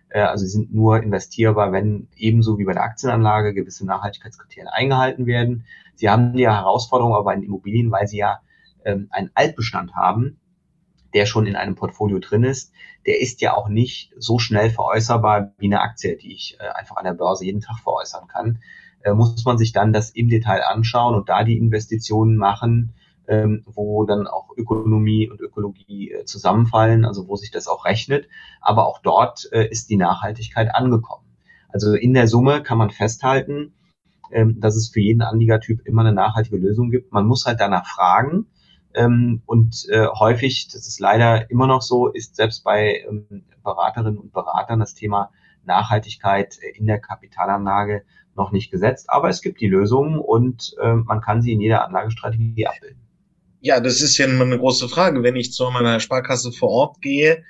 Äh, 0.09 0.19
also 0.19 0.43
sie 0.43 0.51
sind 0.51 0.73
nur 0.73 1.01
investierbar, 1.01 1.71
wenn 1.71 2.09
ebenso 2.17 2.57
wie 2.57 2.65
bei 2.65 2.73
der 2.73 2.83
Aktienanlage 2.83 3.53
gewisse 3.53 3.85
Nachhaltigkeitskriterien 3.85 4.67
eingehalten 4.67 5.25
werden. 5.25 5.63
Sie 5.95 6.09
haben 6.09 6.33
die 6.33 6.45
Herausforderung 6.45 7.13
aber 7.13 7.23
bei 7.23 7.35
den 7.35 7.43
Immobilien, 7.43 7.91
weil 7.91 8.07
sie 8.07 8.17
ja 8.17 8.41
ähm, 8.83 9.07
einen 9.09 9.31
Altbestand 9.35 9.95
haben, 9.95 10.37
der 11.13 11.25
schon 11.25 11.45
in 11.45 11.55
einem 11.55 11.75
Portfolio 11.75 12.19
drin 12.19 12.43
ist, 12.43 12.73
der 13.05 13.21
ist 13.21 13.41
ja 13.41 13.55
auch 13.55 13.69
nicht 13.69 14.13
so 14.17 14.39
schnell 14.39 14.69
veräußerbar 14.69 15.53
wie 15.57 15.65
eine 15.65 15.81
Aktie, 15.81 16.17
die 16.17 16.33
ich 16.33 16.57
äh, 16.59 16.67
einfach 16.69 16.95
an 16.97 17.05
der 17.05 17.13
Börse 17.13 17.45
jeden 17.45 17.61
Tag 17.61 17.79
veräußern 17.79 18.27
kann. 18.27 18.59
Äh, 19.01 19.13
muss 19.13 19.43
man 19.45 19.57
sich 19.57 19.73
dann 19.73 19.93
das 19.93 20.09
im 20.11 20.29
Detail 20.29 20.63
anschauen 20.63 21.15
und 21.15 21.29
da 21.29 21.43
die 21.43 21.57
Investitionen 21.57 22.37
machen, 22.37 22.93
ähm, 23.27 23.63
wo 23.65 24.05
dann 24.05 24.27
auch 24.27 24.49
Ökonomie 24.55 25.29
und 25.29 25.39
Ökologie 25.39 26.11
äh, 26.11 26.25
zusammenfallen, 26.25 27.05
also 27.05 27.27
wo 27.27 27.35
sich 27.35 27.51
das 27.51 27.67
auch 27.67 27.85
rechnet. 27.85 28.27
Aber 28.61 28.85
auch 28.85 28.99
dort 29.01 29.49
äh, 29.51 29.67
ist 29.67 29.89
die 29.89 29.97
Nachhaltigkeit 29.97 30.73
angekommen. 30.73 31.25
Also 31.69 31.93
in 31.93 32.13
der 32.13 32.27
Summe 32.27 32.63
kann 32.63 32.77
man 32.77 32.91
festhalten, 32.91 33.73
ähm, 34.31 34.59
dass 34.59 34.75
es 34.75 34.89
für 34.89 34.99
jeden 34.99 35.21
Anliegertyp 35.21 35.85
immer 35.85 36.01
eine 36.01 36.13
nachhaltige 36.13 36.57
Lösung 36.57 36.89
gibt. 36.89 37.11
Man 37.11 37.25
muss 37.25 37.45
halt 37.45 37.59
danach 37.59 37.85
fragen. 37.85 38.47
Ähm, 38.93 39.41
und 39.45 39.87
äh, 39.89 40.07
häufig, 40.07 40.67
das 40.67 40.87
ist 40.87 40.99
leider 40.99 41.49
immer 41.49 41.67
noch 41.67 41.81
so, 41.81 42.07
ist 42.07 42.35
selbst 42.35 42.63
bei 42.63 43.05
ähm, 43.07 43.43
Beraterinnen 43.63 44.17
und 44.17 44.33
Beratern 44.33 44.79
das 44.79 44.93
Thema 44.93 45.31
Nachhaltigkeit 45.65 46.57
äh, 46.61 46.77
in 46.77 46.85
der 46.85 46.99
Kapitalanlage 46.99 48.03
noch 48.35 48.51
nicht 48.51 48.71
gesetzt. 48.71 49.09
Aber 49.09 49.29
es 49.29 49.41
gibt 49.41 49.61
die 49.61 49.67
Lösungen 49.67 50.19
und 50.19 50.75
äh, 50.81 50.93
man 50.93 51.21
kann 51.21 51.41
sie 51.41 51.53
in 51.53 51.61
jeder 51.61 51.85
Anlagestrategie 51.85 52.67
abbilden. 52.67 53.01
Ja, 53.61 53.79
das 53.79 54.01
ist 54.01 54.17
ja 54.17 54.27
eine 54.27 54.59
große 54.59 54.89
Frage. 54.89 55.23
Wenn 55.23 55.37
ich 55.37 55.53
zu 55.53 55.69
meiner 55.71 55.99
Sparkasse 56.01 56.51
vor 56.51 56.69
Ort 56.69 57.01
gehe, 57.01 57.43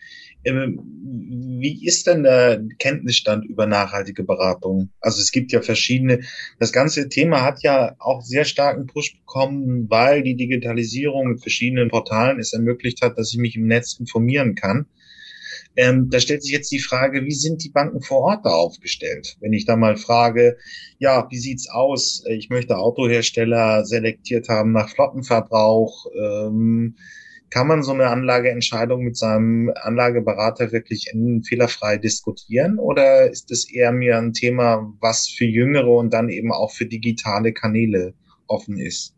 wie 0.45 1.85
ist 1.85 2.07
denn 2.07 2.23
der 2.23 2.61
Kenntnisstand 2.79 3.45
über 3.45 3.65
nachhaltige 3.65 4.23
Beratung? 4.23 4.89
Also 4.99 5.21
es 5.21 5.31
gibt 5.31 5.51
ja 5.51 5.61
verschiedene, 5.61 6.21
das 6.59 6.73
ganze 6.73 7.07
Thema 7.07 7.43
hat 7.43 7.63
ja 7.63 7.95
auch 7.99 8.21
sehr 8.21 8.43
starken 8.43 8.87
Push 8.87 9.17
bekommen, 9.19 9.89
weil 9.89 10.23
die 10.23 10.35
Digitalisierung 10.35 11.29
mit 11.29 11.41
verschiedenen 11.41 11.89
Portalen 11.89 12.39
es 12.39 12.53
ermöglicht 12.53 13.01
hat, 13.01 13.17
dass 13.17 13.31
ich 13.31 13.39
mich 13.39 13.55
im 13.55 13.67
Netz 13.67 13.97
informieren 13.99 14.55
kann. 14.55 14.85
Ähm, 15.75 16.09
da 16.09 16.19
stellt 16.19 16.43
sich 16.43 16.51
jetzt 16.51 16.71
die 16.71 16.79
Frage, 16.79 17.25
wie 17.25 17.33
sind 17.33 17.63
die 17.63 17.69
Banken 17.69 18.01
vor 18.01 18.19
Ort 18.19 18.45
da 18.45 18.51
aufgestellt? 18.51 19.37
Wenn 19.39 19.53
ich 19.53 19.65
da 19.65 19.75
mal 19.75 19.97
frage, 19.97 20.57
ja, 20.99 21.27
wie 21.31 21.39
sieht's 21.39 21.69
aus? 21.69 22.23
Ich 22.29 22.49
möchte 22.49 22.77
Autohersteller 22.77 23.85
selektiert 23.85 24.49
haben 24.49 24.71
nach 24.71 24.89
Flottenverbrauch. 24.89 26.05
Ähm, 26.15 26.95
kann 27.53 27.67
man 27.67 27.83
so 27.83 27.91
eine 27.91 28.07
Anlageentscheidung 28.07 29.03
mit 29.03 29.15
seinem 29.15 29.71
Anlageberater 29.75 30.71
wirklich 30.71 31.13
fehlerfrei 31.47 31.97
diskutieren 31.97 32.79
oder 32.79 33.29
ist 33.29 33.51
es 33.51 33.71
eher 33.71 33.91
mir 33.91 34.17
ein 34.17 34.33
Thema, 34.33 34.91
was 34.99 35.29
für 35.29 35.45
Jüngere 35.45 35.91
und 35.91 36.11
dann 36.11 36.29
eben 36.29 36.51
auch 36.51 36.71
für 36.71 36.87
digitale 36.87 37.53
Kanäle 37.53 38.15
offen 38.47 38.79
ist? 38.79 39.15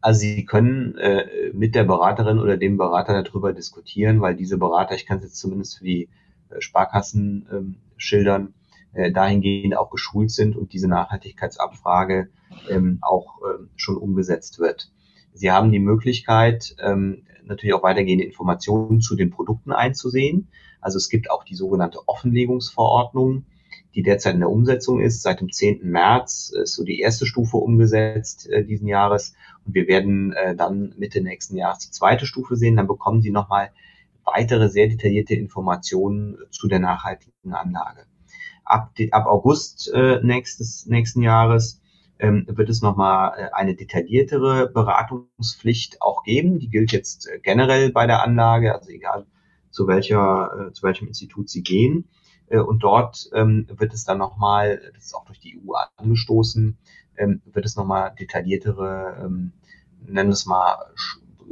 Also 0.00 0.18
Sie 0.18 0.44
können 0.44 0.98
äh, 0.98 1.52
mit 1.52 1.76
der 1.76 1.84
Beraterin 1.84 2.40
oder 2.40 2.56
dem 2.56 2.78
Berater 2.78 3.22
darüber 3.22 3.52
diskutieren, 3.52 4.20
weil 4.20 4.34
diese 4.34 4.58
Berater, 4.58 4.96
ich 4.96 5.06
kann 5.06 5.18
es 5.18 5.26
jetzt 5.26 5.36
zumindest 5.36 5.78
für 5.78 5.84
die 5.84 6.08
äh, 6.48 6.60
Sparkassen 6.60 7.46
ähm, 7.52 7.76
schildern, 7.96 8.54
äh, 8.92 9.12
dahingehend 9.12 9.76
auch 9.76 9.90
geschult 9.90 10.32
sind 10.32 10.56
und 10.56 10.72
diese 10.72 10.88
Nachhaltigkeitsabfrage 10.88 12.28
ähm, 12.68 12.98
auch 13.02 13.38
ähm, 13.44 13.68
schon 13.76 13.96
umgesetzt 13.96 14.58
wird. 14.58 14.90
Sie 15.32 15.50
haben 15.50 15.72
die 15.72 15.78
Möglichkeit, 15.78 16.74
ähm, 16.82 17.22
natürlich 17.44 17.74
auch 17.74 17.82
weitergehende 17.82 18.24
Informationen 18.24 19.00
zu 19.00 19.16
den 19.16 19.30
Produkten 19.30 19.72
einzusehen. 19.72 20.48
Also 20.80 20.96
es 20.96 21.08
gibt 21.08 21.30
auch 21.30 21.44
die 21.44 21.54
sogenannte 21.54 22.00
Offenlegungsverordnung, 22.06 23.44
die 23.94 24.02
derzeit 24.02 24.34
in 24.34 24.40
der 24.40 24.50
Umsetzung 24.50 25.00
ist. 25.00 25.22
Seit 25.22 25.40
dem 25.40 25.50
10. 25.50 25.80
März 25.82 26.52
ist 26.62 26.74
so 26.74 26.84
die 26.84 27.00
erste 27.00 27.26
Stufe 27.26 27.56
umgesetzt 27.56 28.48
äh, 28.48 28.64
diesen 28.64 28.88
Jahres 28.88 29.34
und 29.66 29.74
wir 29.74 29.88
werden 29.88 30.32
äh, 30.32 30.54
dann 30.54 30.94
Mitte 30.96 31.20
nächsten 31.20 31.56
Jahres 31.56 31.80
die 31.80 31.90
zweite 31.90 32.26
Stufe 32.26 32.56
sehen. 32.56 32.76
Dann 32.76 32.86
bekommen 32.86 33.20
Sie 33.20 33.30
nochmal 33.30 33.70
weitere 34.24 34.68
sehr 34.68 34.88
detaillierte 34.88 35.34
Informationen 35.34 36.38
zu 36.50 36.68
der 36.68 36.78
nachhaltigen 36.78 37.52
Anlage. 37.52 38.04
Ab, 38.64 38.92
ab 39.10 39.26
August 39.26 39.90
äh, 39.92 40.20
nächstes, 40.22 40.86
nächsten 40.86 41.22
Jahres 41.22 41.79
ähm, 42.20 42.46
wird 42.48 42.68
es 42.68 42.82
nochmal 42.82 43.32
äh, 43.36 43.48
eine 43.52 43.74
detailliertere 43.74 44.70
Beratungspflicht 44.70 46.00
auch 46.02 46.22
geben. 46.22 46.58
Die 46.58 46.68
gilt 46.68 46.92
jetzt 46.92 47.28
äh, 47.28 47.40
generell 47.40 47.90
bei 47.92 48.06
der 48.06 48.22
Anlage, 48.22 48.74
also 48.74 48.90
egal 48.90 49.26
zu 49.70 49.86
welcher, 49.86 50.68
äh, 50.68 50.72
zu 50.72 50.82
welchem 50.82 51.08
Institut 51.08 51.48
Sie 51.48 51.62
gehen. 51.62 52.08
Äh, 52.48 52.58
und 52.58 52.80
dort 52.82 53.30
ähm, 53.32 53.66
wird 53.70 53.94
es 53.94 54.04
dann 54.04 54.18
nochmal, 54.18 54.92
das 54.94 55.06
ist 55.06 55.14
auch 55.14 55.24
durch 55.24 55.40
die 55.40 55.58
EU 55.58 55.72
angestoßen, 55.96 56.76
ähm, 57.16 57.40
wird 57.46 57.64
es 57.64 57.76
nochmal 57.76 58.14
detailliertere, 58.18 59.16
ähm, 59.24 59.52
nennen 60.06 60.28
wir 60.28 60.34
es 60.34 60.46
mal, 60.46 60.76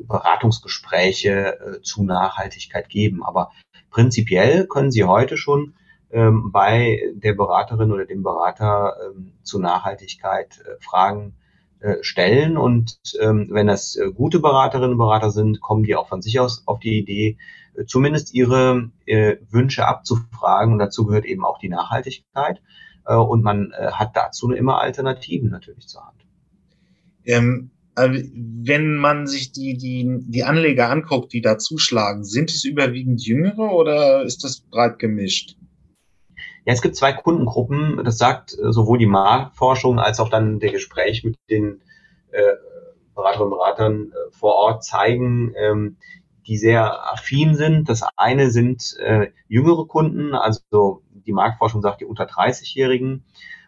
Beratungsgespräche 0.07 1.61
äh, 1.61 1.83
zu 1.83 2.04
Nachhaltigkeit 2.04 2.88
geben. 2.88 3.24
Aber 3.24 3.50
prinzipiell 3.90 4.66
können 4.66 4.90
Sie 4.90 5.04
heute 5.04 5.37
schon 5.37 5.74
ähm, 6.11 6.51
bei 6.53 7.01
der 7.14 7.35
Beraterin 7.35 7.92
oder 7.92 8.07
dem 8.07 8.23
Berater 8.23 8.94
ähm, 9.05 9.33
zu 9.42 9.59
Nachhaltigkeit 9.59 10.59
äh, 10.61 10.83
Fragen 10.83 11.35
äh, 11.81 12.03
stellen. 12.03 12.57
Und 12.57 12.99
ähm, 13.21 13.49
wenn 13.51 13.66
das 13.66 13.97
äh, 13.97 14.11
gute 14.11 14.40
Beraterinnen 14.40 14.92
und 14.92 14.99
Berater 14.99 15.31
sind, 15.31 15.61
kommen 15.61 15.85
die 15.85 15.97
auch 15.97 16.09
von 16.09 16.23
sich 16.23 16.40
aus 16.40 16.62
auf 16.66 16.81
die 16.81 16.99
Idee, 16.99 17.37
äh, 17.75 17.85
zumindest 17.85 18.35
ihre 18.35 18.90
äh, 19.07 19.37
Wünsche 19.51 19.87
abzufragen. 19.87 20.73
Und 20.73 20.79
dazu 20.79 21.05
gehört 21.05 21.25
eben 21.25 21.44
auch 21.44 21.59
die 21.59 21.68
Nachhaltigkeit. 21.68 22.61
Und 23.05 23.42
man 23.42 23.73
hat 23.73 24.18
dazu 24.18 24.51
immer 24.51 24.83
Alternativen 24.83 25.49
natürlich 25.49 25.88
zur 25.88 26.05
Hand. 26.05 26.27
Ähm, 27.25 27.71
also 27.94 28.23
wenn 28.35 28.97
man 28.97 29.27
sich 29.27 29.51
die, 29.51 29.77
die, 29.77 30.18
die 30.21 30.44
Anleger 30.44 30.90
anguckt, 30.90 31.33
die 31.33 31.40
da 31.40 31.59
zuschlagen, 31.59 32.23
sind 32.25 32.51
es 32.51 32.64
überwiegend 32.64 33.25
Jüngere 33.25 33.73
oder 33.73 34.25
ist 34.25 34.44
das 34.44 34.61
breit 34.61 34.99
gemischt? 34.99 35.58
Ja, 36.68 36.74
es 36.74 36.83
gibt 36.83 36.96
zwei 36.96 37.14
Kundengruppen, 37.14 38.04
das 38.04 38.18
sagt 38.18 38.52
äh, 38.52 38.72
sowohl 38.72 38.98
die 38.98 39.07
Marktforschung 39.07 39.98
als 39.98 40.20
auch 40.20 40.28
dann 40.28 40.61
der 40.61 40.70
Gespräch 40.70 41.24
mit 41.24 41.38
den 41.48 41.81
äh, 42.31 42.42
Beraterinnen 43.14 43.52
und 43.54 43.59
Beratern 43.59 44.12
äh, 44.12 44.31
vor 44.33 44.52
Ort 44.57 44.85
zeigen, 44.85 45.54
ähm, 45.57 45.96
die 46.46 46.59
sehr 46.59 47.11
affin 47.11 47.54
sind. 47.54 47.88
Das 47.88 48.04
eine 48.18 48.50
sind 48.50 48.98
äh, 48.98 49.28
jüngere 49.48 49.87
Kunden, 49.87 50.35
also 50.35 51.00
die 51.09 51.33
Marktforschung 51.33 51.81
sagt 51.81 52.02
die 52.02 52.04
unter 52.04 52.24
30-Jährigen. 52.24 53.24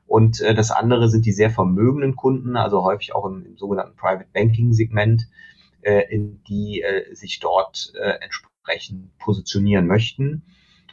Und 0.06 0.42
äh, 0.42 0.54
das 0.54 0.70
andere 0.70 1.08
sind 1.08 1.24
die 1.24 1.32
sehr 1.32 1.48
vermögenden 1.48 2.16
Kunden, 2.16 2.54
also 2.54 2.84
häufig 2.84 3.14
auch 3.14 3.24
im, 3.24 3.46
im 3.46 3.56
sogenannten 3.56 3.96
Private 3.96 4.28
Banking 4.34 4.74
Segment, 4.74 5.26
äh, 5.80 6.02
in 6.10 6.42
die 6.50 6.82
äh, 6.82 7.14
sich 7.14 7.40
dort 7.40 7.94
äh, 7.98 8.18
entsprechend 8.20 9.16
positionieren 9.16 9.86
möchten. 9.86 10.42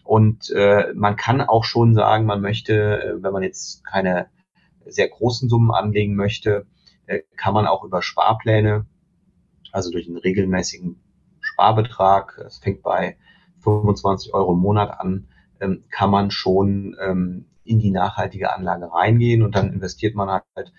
Und 0.08 0.50
äh, 0.52 0.93
man 0.96 1.17
kann 1.17 1.41
auch 1.41 1.65
schon 1.65 1.93
sagen, 1.93 2.26
man 2.26 2.39
möchte, 2.39 3.04
äh, 3.04 3.22
wenn 3.24 3.34
man 3.34 3.43
jetzt 3.43 3.86
keine 3.86 4.28
sehr 4.86 5.10
großen 5.10 5.50
Summen 5.50 5.72
anlegen 5.72 6.15
möchte, 6.15 6.65
äh, 7.08 7.20
kann 7.36 7.54
man 7.54 7.67
auch 7.67 7.84
über 7.84 8.02
Sparpläne, 8.02 8.86
also 9.74 9.91
durch 9.91 10.08
einen 10.08 10.17
regelmäßigen 10.17 11.02
Sparbetrag, 11.41 12.38
es 12.46 12.60
fängt 12.60 12.84
bei 12.84 13.17
25 13.63 14.34
Euro 14.34 14.54
im 14.54 14.60
Monat 14.60 14.98
an, 14.98 15.28
ähm, 15.60 15.84
kann 15.89 16.10
man 16.10 16.32
schon 16.32 16.96
ähm, 17.02 17.46
in 17.65 17.80
die 17.80 17.91
nachhaltige 17.91 18.56
Anlage 18.56 18.89
reingehen 18.89 19.43
und 19.43 19.56
dann 19.56 19.74
investiert 19.74 20.15
man 20.15 20.30
halt 20.30 20.72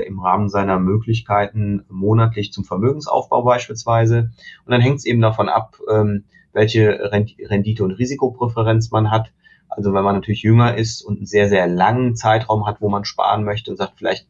im 0.00 0.20
Rahmen 0.20 0.48
seiner 0.48 0.78
Möglichkeiten 0.78 1.84
monatlich 1.88 2.52
zum 2.52 2.64
Vermögensaufbau 2.64 3.42
beispielsweise. 3.42 4.30
Und 4.64 4.72
dann 4.72 4.80
hängt 4.80 4.98
es 4.98 5.04
eben 5.04 5.20
davon 5.20 5.48
ab, 5.48 5.78
ähm, 5.90 6.24
welche 6.52 7.10
Rendite- 7.10 7.84
und 7.84 7.92
Risikopräferenz 7.92 8.90
man 8.90 9.10
hat. 9.10 9.32
Also 9.68 9.94
wenn 9.94 10.04
man 10.04 10.14
natürlich 10.14 10.42
jünger 10.42 10.76
ist 10.76 11.02
und 11.02 11.18
einen 11.18 11.26
sehr, 11.26 11.48
sehr 11.48 11.66
langen 11.66 12.14
Zeitraum 12.14 12.66
hat, 12.66 12.80
wo 12.80 12.88
man 12.88 13.04
sparen 13.04 13.44
möchte 13.44 13.70
und 13.70 13.76
sagt, 13.76 13.94
vielleicht 13.96 14.26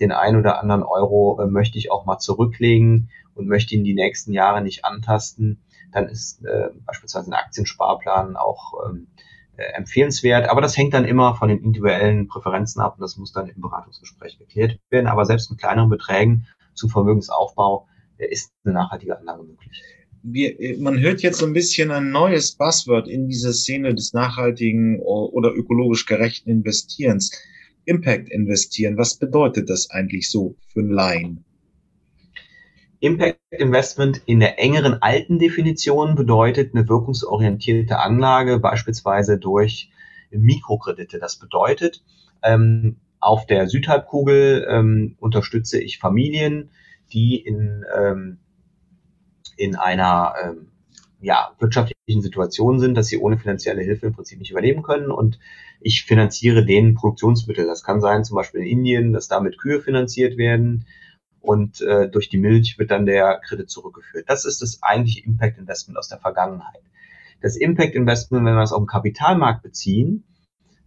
den 0.00 0.12
ein 0.12 0.36
oder 0.36 0.60
anderen 0.60 0.82
Euro 0.82 1.40
äh, 1.40 1.46
möchte 1.46 1.78
ich 1.78 1.90
auch 1.90 2.06
mal 2.06 2.18
zurücklegen 2.18 3.10
und 3.34 3.48
möchte 3.48 3.74
ihn 3.74 3.84
die 3.84 3.94
nächsten 3.94 4.32
Jahre 4.32 4.62
nicht 4.62 4.84
antasten, 4.84 5.60
dann 5.92 6.08
ist 6.08 6.44
äh, 6.44 6.68
beispielsweise 6.84 7.30
ein 7.30 7.34
Aktiensparplan 7.34 8.36
auch 8.36 8.74
ähm, 8.86 9.06
äh, 9.16 9.35
empfehlenswert. 9.56 10.48
Aber 10.48 10.60
das 10.60 10.76
hängt 10.76 10.94
dann 10.94 11.04
immer 11.04 11.34
von 11.34 11.48
den 11.48 11.62
individuellen 11.62 12.28
Präferenzen 12.28 12.80
ab 12.80 12.94
und 12.96 13.02
das 13.02 13.16
muss 13.16 13.32
dann 13.32 13.48
im 13.48 13.60
Beratungsgespräch 13.60 14.38
geklärt 14.38 14.78
werden. 14.90 15.06
Aber 15.06 15.24
selbst 15.24 15.50
mit 15.50 15.60
kleineren 15.60 15.90
Beträgen 15.90 16.46
zum 16.74 16.90
Vermögensaufbau 16.90 17.88
äh, 18.18 18.26
ist 18.26 18.52
eine 18.64 18.74
nachhaltige 18.74 19.18
Anlage 19.18 19.44
möglich. 19.44 19.82
Wir, 20.22 20.60
äh, 20.60 20.76
man 20.76 20.98
hört 20.98 21.22
jetzt 21.22 21.38
so 21.38 21.46
ein 21.46 21.52
bisschen 21.52 21.90
ein 21.90 22.10
neues 22.10 22.52
Buzzword 22.52 23.08
in 23.08 23.28
dieser 23.28 23.52
Szene 23.52 23.94
des 23.94 24.12
nachhaltigen 24.12 25.00
oder 25.00 25.52
ökologisch 25.54 26.06
gerechten 26.06 26.50
Investierens. 26.50 27.32
Impact 27.86 28.28
investieren. 28.28 28.98
Was 28.98 29.16
bedeutet 29.16 29.70
das 29.70 29.90
eigentlich 29.90 30.28
so 30.28 30.56
für 30.72 30.80
einen 30.80 30.90
Laien? 30.90 31.45
Impact 33.00 33.38
Investment 33.50 34.22
in 34.26 34.40
der 34.40 34.58
engeren 34.58 35.02
alten 35.02 35.38
Definition 35.38 36.14
bedeutet 36.14 36.74
eine 36.74 36.88
wirkungsorientierte 36.88 37.98
Anlage, 37.98 38.58
beispielsweise 38.58 39.38
durch 39.38 39.90
Mikrokredite. 40.30 41.18
Das 41.18 41.36
bedeutet, 41.36 42.02
ähm, 42.42 42.96
auf 43.20 43.46
der 43.46 43.68
Südhalbkugel 43.68 44.66
ähm, 44.68 45.16
unterstütze 45.20 45.80
ich 45.80 45.98
Familien, 45.98 46.70
die 47.12 47.36
in, 47.36 47.84
ähm, 47.96 48.38
in 49.56 49.76
einer 49.76 50.34
ähm, 50.42 50.68
ja, 51.20 51.52
wirtschaftlichen 51.58 52.22
Situation 52.22 52.78
sind, 52.78 52.94
dass 52.94 53.08
sie 53.08 53.18
ohne 53.18 53.38
finanzielle 53.38 53.82
Hilfe 53.82 54.06
im 54.06 54.14
Prinzip 54.14 54.38
nicht 54.38 54.50
überleben 54.50 54.82
können. 54.82 55.10
Und 55.10 55.38
ich 55.80 56.04
finanziere 56.04 56.64
denen 56.64 56.94
Produktionsmittel. 56.94 57.66
Das 57.66 57.82
kann 57.82 58.00
sein, 58.00 58.24
zum 58.24 58.36
Beispiel 58.36 58.60
in 58.62 58.66
Indien, 58.66 59.12
dass 59.12 59.28
damit 59.28 59.58
Kühe 59.58 59.80
finanziert 59.80 60.36
werden 60.36 60.86
und 61.46 61.80
äh, 61.80 62.08
durch 62.08 62.28
die 62.28 62.38
Milch 62.38 62.78
wird 62.78 62.90
dann 62.90 63.06
der 63.06 63.40
Kredit 63.46 63.70
zurückgeführt. 63.70 64.24
Das 64.28 64.44
ist 64.44 64.62
das 64.62 64.82
eigentliche 64.82 65.24
Impact 65.24 65.58
Investment 65.58 65.98
aus 65.98 66.08
der 66.08 66.18
Vergangenheit. 66.18 66.82
Das 67.40 67.56
Impact 67.56 67.94
Investment, 67.94 68.44
wenn 68.44 68.54
wir 68.54 68.62
es 68.62 68.72
auf 68.72 68.80
den 68.80 68.88
Kapitalmarkt 68.88 69.62
beziehen, 69.62 70.24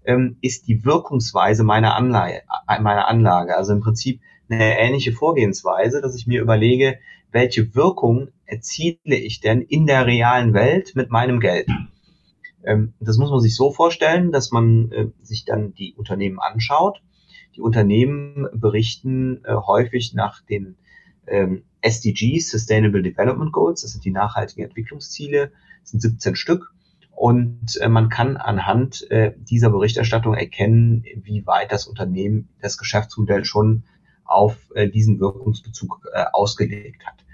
ähm, 0.04 0.38
ist 0.42 0.68
die 0.68 0.84
Wirkungsweise 0.84 1.64
meiner 1.64 1.96
Anlage, 1.96 2.42
äh, 2.68 2.82
meiner 2.82 3.08
Anlage. 3.08 3.56
Also 3.56 3.74
im 3.74 3.80
Prinzip 3.80 4.22
eine 4.50 4.80
ähnliche 4.80 5.14
Vorgehensweise, 5.14 6.02
dass 6.02 6.16
ich 6.16 6.28
mir 6.28 6.42
überlege, 6.42 7.00
welche 7.32 7.74
Wirkung 7.76 8.30
erziele 8.46 9.16
ich 9.16 9.40
denn 9.40 9.62
in 9.62 9.86
der 9.86 10.08
realen 10.08 10.54
Welt 10.54 10.96
mit 10.96 11.10
meinem 11.10 11.40
Geld? 11.40 11.70
Ähm, 12.66 12.94
das 13.00 13.18
muss 13.18 13.30
man 13.30 13.40
sich 13.40 13.56
so 13.56 13.72
vorstellen, 13.72 14.32
dass 14.32 14.52
man 14.52 14.92
äh, 14.92 15.08
sich 15.22 15.46
dann 15.46 15.74
die 15.74 15.94
Unternehmen 15.96 16.40
anschaut 16.40 17.02
die 17.56 17.62
Unternehmen 17.62 18.48
berichten 18.54 19.44
äh, 19.44 19.54
häufig 19.56 20.14
nach 20.14 20.42
den 20.42 20.76
ähm, 21.28 21.64
SDGs, 21.82 22.50
Sustainable 22.50 23.02
Development 23.02 23.52
Goals, 23.52 23.82
das 23.82 23.92
sind 23.92 24.06
die 24.06 24.12
nachhaltigen 24.12 24.64
Entwicklungsziele, 24.64 25.52
das 25.82 25.92
sind 25.92 26.02
17 26.02 26.36
Stück. 26.36 26.74
Und 27.12 27.76
äh, 27.82 27.90
man 27.90 28.10
kann 28.10 28.38
anhand 28.38 29.10
äh, 29.12 29.34
dieser 29.38 29.70
Berichterstattung 29.70 30.36
erkennen, 30.36 31.04
wie 31.24 31.46
weit 31.46 31.72
das 31.72 31.86
Unternehmen 31.86 32.50
das 32.62 32.78
Geschäftsmodell 32.78 33.44
schon 33.44 33.84
auf 34.24 34.56
äh, 34.76 34.88
diesen 34.88 35.20
Wirkungsbezug 35.20 36.08
äh, 36.14 36.26
ausgelegt 36.32 37.06
hat. 37.06 37.26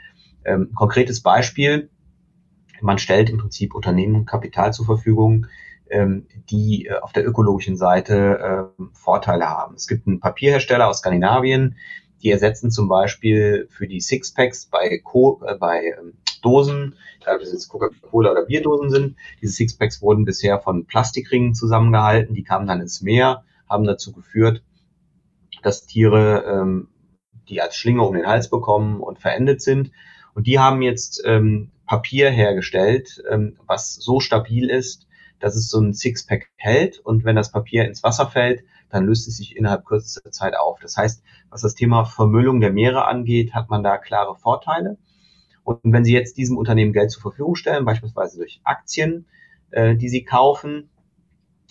Ähm, 0.44 0.72
konkretes 0.74 1.22
Beispiel, 1.22 1.90
man 2.82 2.98
stellt 2.98 3.30
im 3.30 3.38
Prinzip 3.38 3.76
Unternehmen 3.76 4.26
Kapital 4.26 4.74
zur 4.74 4.86
Verfügung, 4.86 5.48
ähm, 5.90 6.28
die 6.50 6.88
äh, 6.88 6.98
auf 7.00 7.12
der 7.14 7.28
ökologischen 7.28 7.78
Seite 7.78 8.72
äh, 8.80 8.84
Vorteile 8.94 9.50
haben. 9.50 9.76
Es 9.76 9.88
gibt 9.88 10.08
einen 10.08 10.20
Papierhersteller 10.20 10.88
aus 10.88 11.00
Skandinavien, 11.00 11.78
die 12.22 12.32
ersetzen 12.32 12.72
zum 12.72 12.88
Beispiel 12.88 13.68
für 13.70 13.88
die 13.88 14.02
Sixpacks 14.02 14.66
bei, 14.68 15.00
Co 15.04 15.42
äh, 15.46 15.56
bei 15.56 15.94
ähm, 16.00 16.14
Dosen, 16.42 16.96
egal 17.22 17.38
ob 17.38 17.42
es 17.42 17.52
jetzt 17.52 17.70
Coca-Cola 17.70 18.32
oder 18.32 18.46
Bierdosen 18.46 18.90
sind. 18.90 19.16
Diese 19.42 19.54
Sixpacks 19.54 20.02
wurden 20.02 20.26
bisher 20.26 20.60
von 20.60 20.86
Plastikringen 20.86 21.56
zusammengehalten, 21.56 22.36
die 22.36 22.44
kamen 22.44 22.68
dann 22.68 22.82
ins 22.82 23.02
Meer, 23.02 23.44
haben 23.70 23.86
dazu 23.86 24.12
geführt, 24.12 24.64
dass 25.64 25.86
Tiere 25.86 26.44
ähm, 26.46 26.90
die 27.50 27.62
als 27.62 27.76
Schlinge 27.76 28.02
um 28.04 28.14
den 28.14 28.26
Hals 28.26 28.50
bekommen 28.50 29.02
und 29.02 29.20
verendet 29.20 29.62
sind. 29.62 29.92
Und 30.34 30.48
die 30.48 30.60
haben 30.60 30.82
jetzt 30.82 31.22
ähm, 31.26 31.72
Papier 31.86 32.30
hergestellt, 32.30 33.24
ähm, 33.30 33.58
was 33.66 33.94
so 33.96 34.20
stabil 34.20 34.70
ist, 34.70 35.05
dass 35.40 35.56
es 35.56 35.70
so 35.70 35.80
ein 35.80 35.94
Sixpack 35.94 36.50
hält 36.56 37.00
und 37.00 37.26
wenn 37.26 37.36
das 37.36 37.52
Papier 37.52 37.86
ins 37.86 38.04
Wasser 38.04 38.28
fällt, 38.28 38.64
dann 38.90 39.06
löst 39.06 39.28
es 39.28 39.38
sich 39.38 39.56
innerhalb 39.56 39.86
kürzester 39.86 40.32
Zeit 40.32 40.56
auf. 40.56 40.80
Das 40.80 40.98
heißt, 40.98 41.24
was 41.50 41.62
das 41.62 41.76
Thema 41.76 42.06
Vermüllung 42.06 42.62
der 42.62 42.72
Meere 42.72 43.06
angeht, 43.06 43.54
hat 43.54 43.70
man 43.70 43.84
da 43.84 43.98
klare 43.98 44.36
Vorteile. 44.36 44.98
Und 45.64 45.80
wenn 45.84 46.06
Sie 46.06 46.14
jetzt 46.14 46.38
diesem 46.38 46.58
Unternehmen 46.58 46.94
Geld 46.94 47.12
zur 47.12 47.22
Verfügung 47.22 47.56
stellen, 47.56 47.86
beispielsweise 47.86 48.38
durch 48.38 48.62
Aktien, 48.64 49.26
äh, 49.72 49.96
die 49.96 50.10
Sie 50.10 50.24
kaufen, 50.24 50.90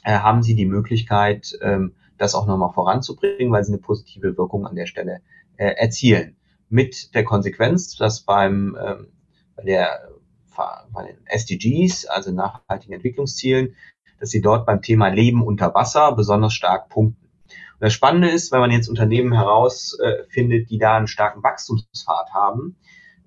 äh, 0.03 0.19
haben 0.19 0.43
Sie 0.43 0.55
die 0.55 0.67
Möglichkeit, 0.67 1.57
ähm, 1.63 1.95
das 2.19 2.35
auch 2.35 2.47
nochmal 2.47 2.73
voranzubringen, 2.73 3.53
weil 3.53 3.65
Sie 3.65 3.73
eine 3.73 3.81
positive 3.81 4.37
Wirkung 4.37 4.67
an 4.67 4.75
der 4.75 4.87
Stelle 4.87 5.21
äh, 5.57 5.75
erzielen. 5.77 6.37
Mit 6.69 7.15
der 7.15 7.25
Konsequenz, 7.25 7.97
dass 7.97 8.23
beim 8.23 8.77
ähm, 8.81 9.07
bei 9.57 9.63
der 9.63 10.09
bei 10.57 11.07
den 11.07 11.27
SDGs, 11.27 12.07
also 12.07 12.33
nachhaltigen 12.33 12.95
Entwicklungszielen, 12.95 13.77
dass 14.21 14.31
sie 14.31 14.41
dort 14.41 14.67
beim 14.67 14.83
Thema 14.83 15.09
Leben 15.09 15.43
unter 15.43 15.75
Wasser 15.75 16.15
besonders 16.15 16.55
stark 16.55 16.89
punkten. 16.89 17.25
Und 17.25 17.81
das 17.81 17.93
Spannende 17.93 18.31
ist, 18.31 18.53
wenn 18.53 18.61
man 18.61 18.71
jetzt 18.71 18.89
Unternehmen 18.89 19.33
herausfindet, 19.33 20.71
die 20.71 20.79
da 20.79 20.97
einen 20.97 21.09
starken 21.09 21.43
Wachstumspfad 21.43 22.33
haben, 22.33 22.77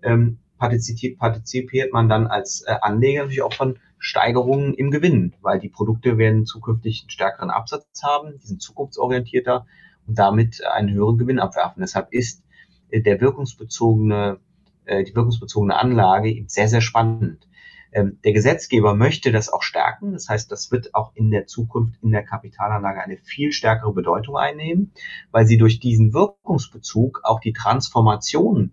ähm, 0.02 0.40
partizipiert, 0.58 1.20
partizipiert 1.20 1.94
man 1.94 2.10
dann 2.10 2.28
als 2.28 2.62
äh, 2.66 2.76
Anleger 2.82 3.22
natürlich 3.22 3.44
auch 3.44 3.54
von 3.54 3.78
Steigerungen 4.00 4.74
im 4.74 4.92
Gewinn, 4.92 5.36
weil 5.42 5.60
die 5.60 5.70
Produkte 5.70 6.18
werden 6.18 6.46
zukünftig 6.46 7.02
einen 7.04 7.10
stärkeren 7.10 7.50
Absatz 7.50 8.04
haben, 8.04 8.38
die 8.40 8.48
sind 8.48 8.62
zukunftsorientierter 8.62 9.66
und 10.08 10.18
damit 10.18 10.64
einen 10.66 10.94
höheren 10.94 11.18
Gewinn 11.18 11.40
abwerfen. 11.40 11.82
Deshalb 11.82 12.14
ist 12.14 12.44
äh, 12.90 13.02
der 13.02 13.22
wirkungsbezogene 13.22 14.40
äh, 14.88 15.04
die 15.04 15.16
wirkungsbezogene 15.16 15.78
Anlage 15.78 16.30
eben 16.30 16.50
sehr, 16.50 16.68
sehr 16.68 16.82
spannend. 16.82 17.48
Ähm, 17.92 18.20
der 18.24 18.34
Gesetzgeber 18.34 18.96
möchte 18.96 19.32
das 19.32 19.50
auch 19.50 19.64
stärken. 19.64 20.14
Das 20.14 20.28
heißt, 20.30 20.52
das 20.52 20.72
wird 20.72 20.94
auch 20.94 21.12
in 21.16 21.32
der 21.32 21.48
Zukunft 21.48 21.96
in 22.02 22.12
der 22.12 22.24
Kapitalanlage 22.24 23.02
eine 23.02 23.18
viel 23.18 23.52
stärkere 23.52 23.94
Bedeutung 23.94 24.38
einnehmen, 24.38 24.92
weil 25.32 25.46
sie 25.46 25.58
durch 25.58 25.80
diesen 25.80 26.14
Wirkungsbezug 26.14 27.22
auch 27.24 27.40
die 27.40 27.54
Transformation 27.54 28.72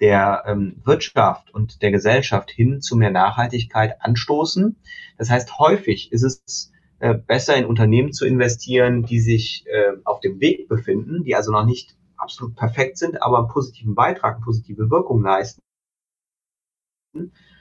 der 0.00 0.44
ähm, 0.46 0.80
Wirtschaft 0.84 1.54
und 1.54 1.82
der 1.82 1.92
Gesellschaft 1.92 2.50
hin 2.50 2.80
zu 2.80 2.96
mehr 2.96 3.10
Nachhaltigkeit 3.10 4.00
anstoßen. 4.00 4.76
Das 5.16 5.30
heißt, 5.30 5.58
häufig 5.58 6.10
ist 6.12 6.22
es 6.22 6.72
äh, 6.98 7.14
besser 7.14 7.56
in 7.56 7.66
Unternehmen 7.66 8.12
zu 8.12 8.26
investieren, 8.26 9.04
die 9.04 9.20
sich 9.20 9.64
äh, 9.66 9.92
auf 10.04 10.20
dem 10.20 10.40
Weg 10.40 10.68
befinden, 10.68 11.24
die 11.24 11.36
also 11.36 11.52
noch 11.52 11.64
nicht 11.64 11.96
absolut 12.22 12.56
perfekt 12.56 12.98
sind, 12.98 13.22
aber 13.22 13.38
einen 13.38 13.48
positiven 13.48 13.94
Beitrag, 13.94 14.36
eine 14.36 14.44
positive 14.44 14.90
Wirkung 14.90 15.22
leisten, 15.22 15.60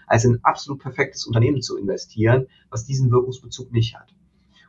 als 0.08 0.26
in 0.26 0.36
ein 0.36 0.44
absolut 0.44 0.82
perfektes 0.82 1.26
Unternehmen 1.26 1.62
zu 1.62 1.78
investieren, 1.78 2.48
was 2.70 2.86
diesen 2.86 3.12
Wirkungsbezug 3.12 3.72
nicht 3.72 3.96
hat. 3.96 4.14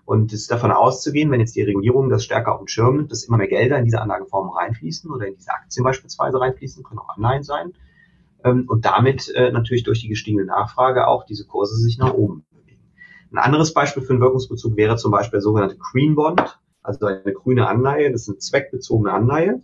Und 0.05 0.33
es 0.33 0.43
ist 0.43 0.51
davon 0.51 0.73
auszugehen, 0.73 1.31
wenn 1.31 1.41
jetzt 1.41 1.55
die 1.55 1.63
Regulierung 1.63 2.09
das 2.09 2.25
stärker 2.25 2.55
auf 2.55 2.61
den 2.61 2.69
Schirm 2.69 2.97
nimmt, 2.97 3.13
dass 3.13 3.23
immer 3.23 3.37
mehr 3.37 3.47
Gelder 3.47 3.79
in 3.79 3.85
diese 3.85 4.01
Anlageformen 4.01 4.53
reinfließen 4.53 5.11
oder 5.11 5.27
in 5.29 5.37
diese 5.37 5.53
Aktien 5.53 5.85
beispielsweise 5.85 6.41
reinfließen, 6.41 6.83
können 6.83 6.99
auch 6.99 7.17
Anleihen 7.17 7.45
sein. 7.45 7.73
Ähm, 8.45 8.65
und 8.69 8.85
damit 8.85 9.29
äh, 9.35 9.53
natürlich 9.53 9.85
durch 9.85 10.01
die 10.01 10.09
gestiegene 10.09 10.45
Nachfrage 10.45 11.07
auch 11.07 11.25
diese 11.25 11.47
Kurse 11.47 11.77
sich 11.77 11.99
nach 11.99 12.15
oben 12.15 12.45
bewegen. 12.51 12.83
Ein 13.31 13.39
anderes 13.39 13.73
Beispiel 13.73 14.03
für 14.03 14.13
einen 14.13 14.21
Wirkungsbezug 14.21 14.77
wäre 14.77 14.97
zum 14.97 15.13
Beispiel 15.13 15.37
der 15.37 15.43
sogenannte 15.43 15.77
Green 15.79 16.17
Bond, 16.17 16.61
also 16.83 17.07
eine 17.07 17.33
grüne 17.33 17.69
Anleihe. 17.69 18.11
Das 18.11 18.23
ist 18.23 18.29
eine 18.29 18.39
zweckbezogene 18.39 19.13
Anleihe 19.13 19.63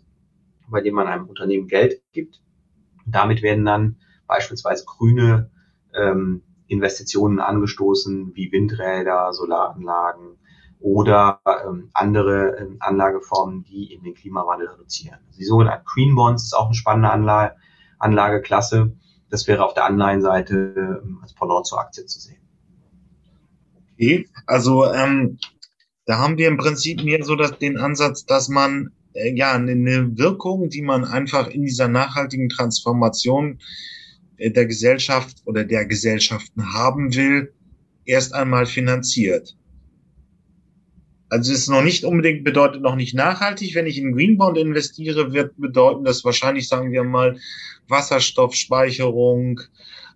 bei 0.71 0.81
dem 0.81 0.95
man 0.95 1.07
einem 1.07 1.27
Unternehmen 1.27 1.69
Geld 1.69 2.03
gibt. 2.13 2.41
Damit 3.07 3.43
werden 3.43 3.65
dann 3.65 3.97
beispielsweise 4.27 4.85
grüne 4.85 5.51
ähm, 5.95 6.43
Investitionen 6.67 7.41
angestoßen, 7.41 8.33
wie 8.35 8.53
Windräder, 8.53 9.33
Solaranlagen 9.33 10.39
oder 10.81 11.41
ähm, 11.67 11.91
andere 11.93 12.57
ähm, 12.59 12.77
Anlageformen, 12.81 13.65
die 13.65 13.93
eben 13.93 14.05
den 14.05 14.15
Klimawandel 14.15 14.69
reduzieren. 14.69 15.19
Die 15.37 15.45
sogenannten 15.45 15.85
Green 15.87 16.15
Bonds 16.15 16.45
ist 16.45 16.53
auch 16.53 16.67
eine 16.67 16.75
spannende 16.75 17.11
Anlage, 17.11 17.57
Anlageklasse. 17.99 18.93
Das 19.31 19.47
wäre 19.49 19.65
auf 19.65 19.75
der 19.75 19.87
Anleihenseite 19.87 21.01
ähm, 21.03 21.19
als 21.23 21.35
Pendant 21.35 21.67
zur 21.67 21.81
Aktie 21.81 22.07
zu 22.07 22.21
sehen. 22.21 22.41
Okay, 23.95 24.29
also 24.47 24.85
ähm, 24.93 25.39
da 26.07 26.19
haben 26.19 26.39
wir 26.39 26.49
im 26.49 26.57
Prinzip 26.57 27.03
mehr 27.03 27.25
so 27.25 27.35
das, 27.35 27.59
den 27.59 27.79
Ansatz, 27.79 28.25
dass 28.25 28.49
man 28.49 28.91
äh, 29.19 29.35
ja 29.35 29.53
eine 29.53 30.17
Wirkung, 30.17 30.69
die 30.69 30.83
man 30.83 31.05
einfach 31.05 31.49
in 31.49 31.63
dieser 31.63 31.89
nachhaltigen 31.89 32.49
Transformation 32.49 33.59
äh, 34.37 34.51
der 34.51 34.67
Gesellschaft 34.67 35.43
oder 35.45 35.65
der 35.65 35.87
Gesellschaften 35.87 36.73
haben 36.73 37.15
will, 37.15 37.53
erst 38.05 38.35
einmal 38.35 38.67
finanziert. 38.67 39.57
Also 41.31 41.53
es 41.53 41.61
ist 41.61 41.69
noch 41.69 41.83
nicht 41.83 42.05
unbedingt 42.05 42.43
bedeutet 42.43 42.81
noch 42.81 42.97
nicht 42.97 43.15
nachhaltig. 43.15 43.75
Wenn 43.75 43.87
ich 43.87 43.99
in 43.99 44.13
Greenbond 44.13 44.57
investiere, 44.57 45.33
wird 45.35 45.53
bedeuten, 45.59 46.05
dass 46.05 46.25
wahrscheinlich, 46.25 46.69
sagen 46.69 46.91
wir 46.91 47.05
mal, 47.05 47.39
Wasserstoffspeicherung 47.89 49.61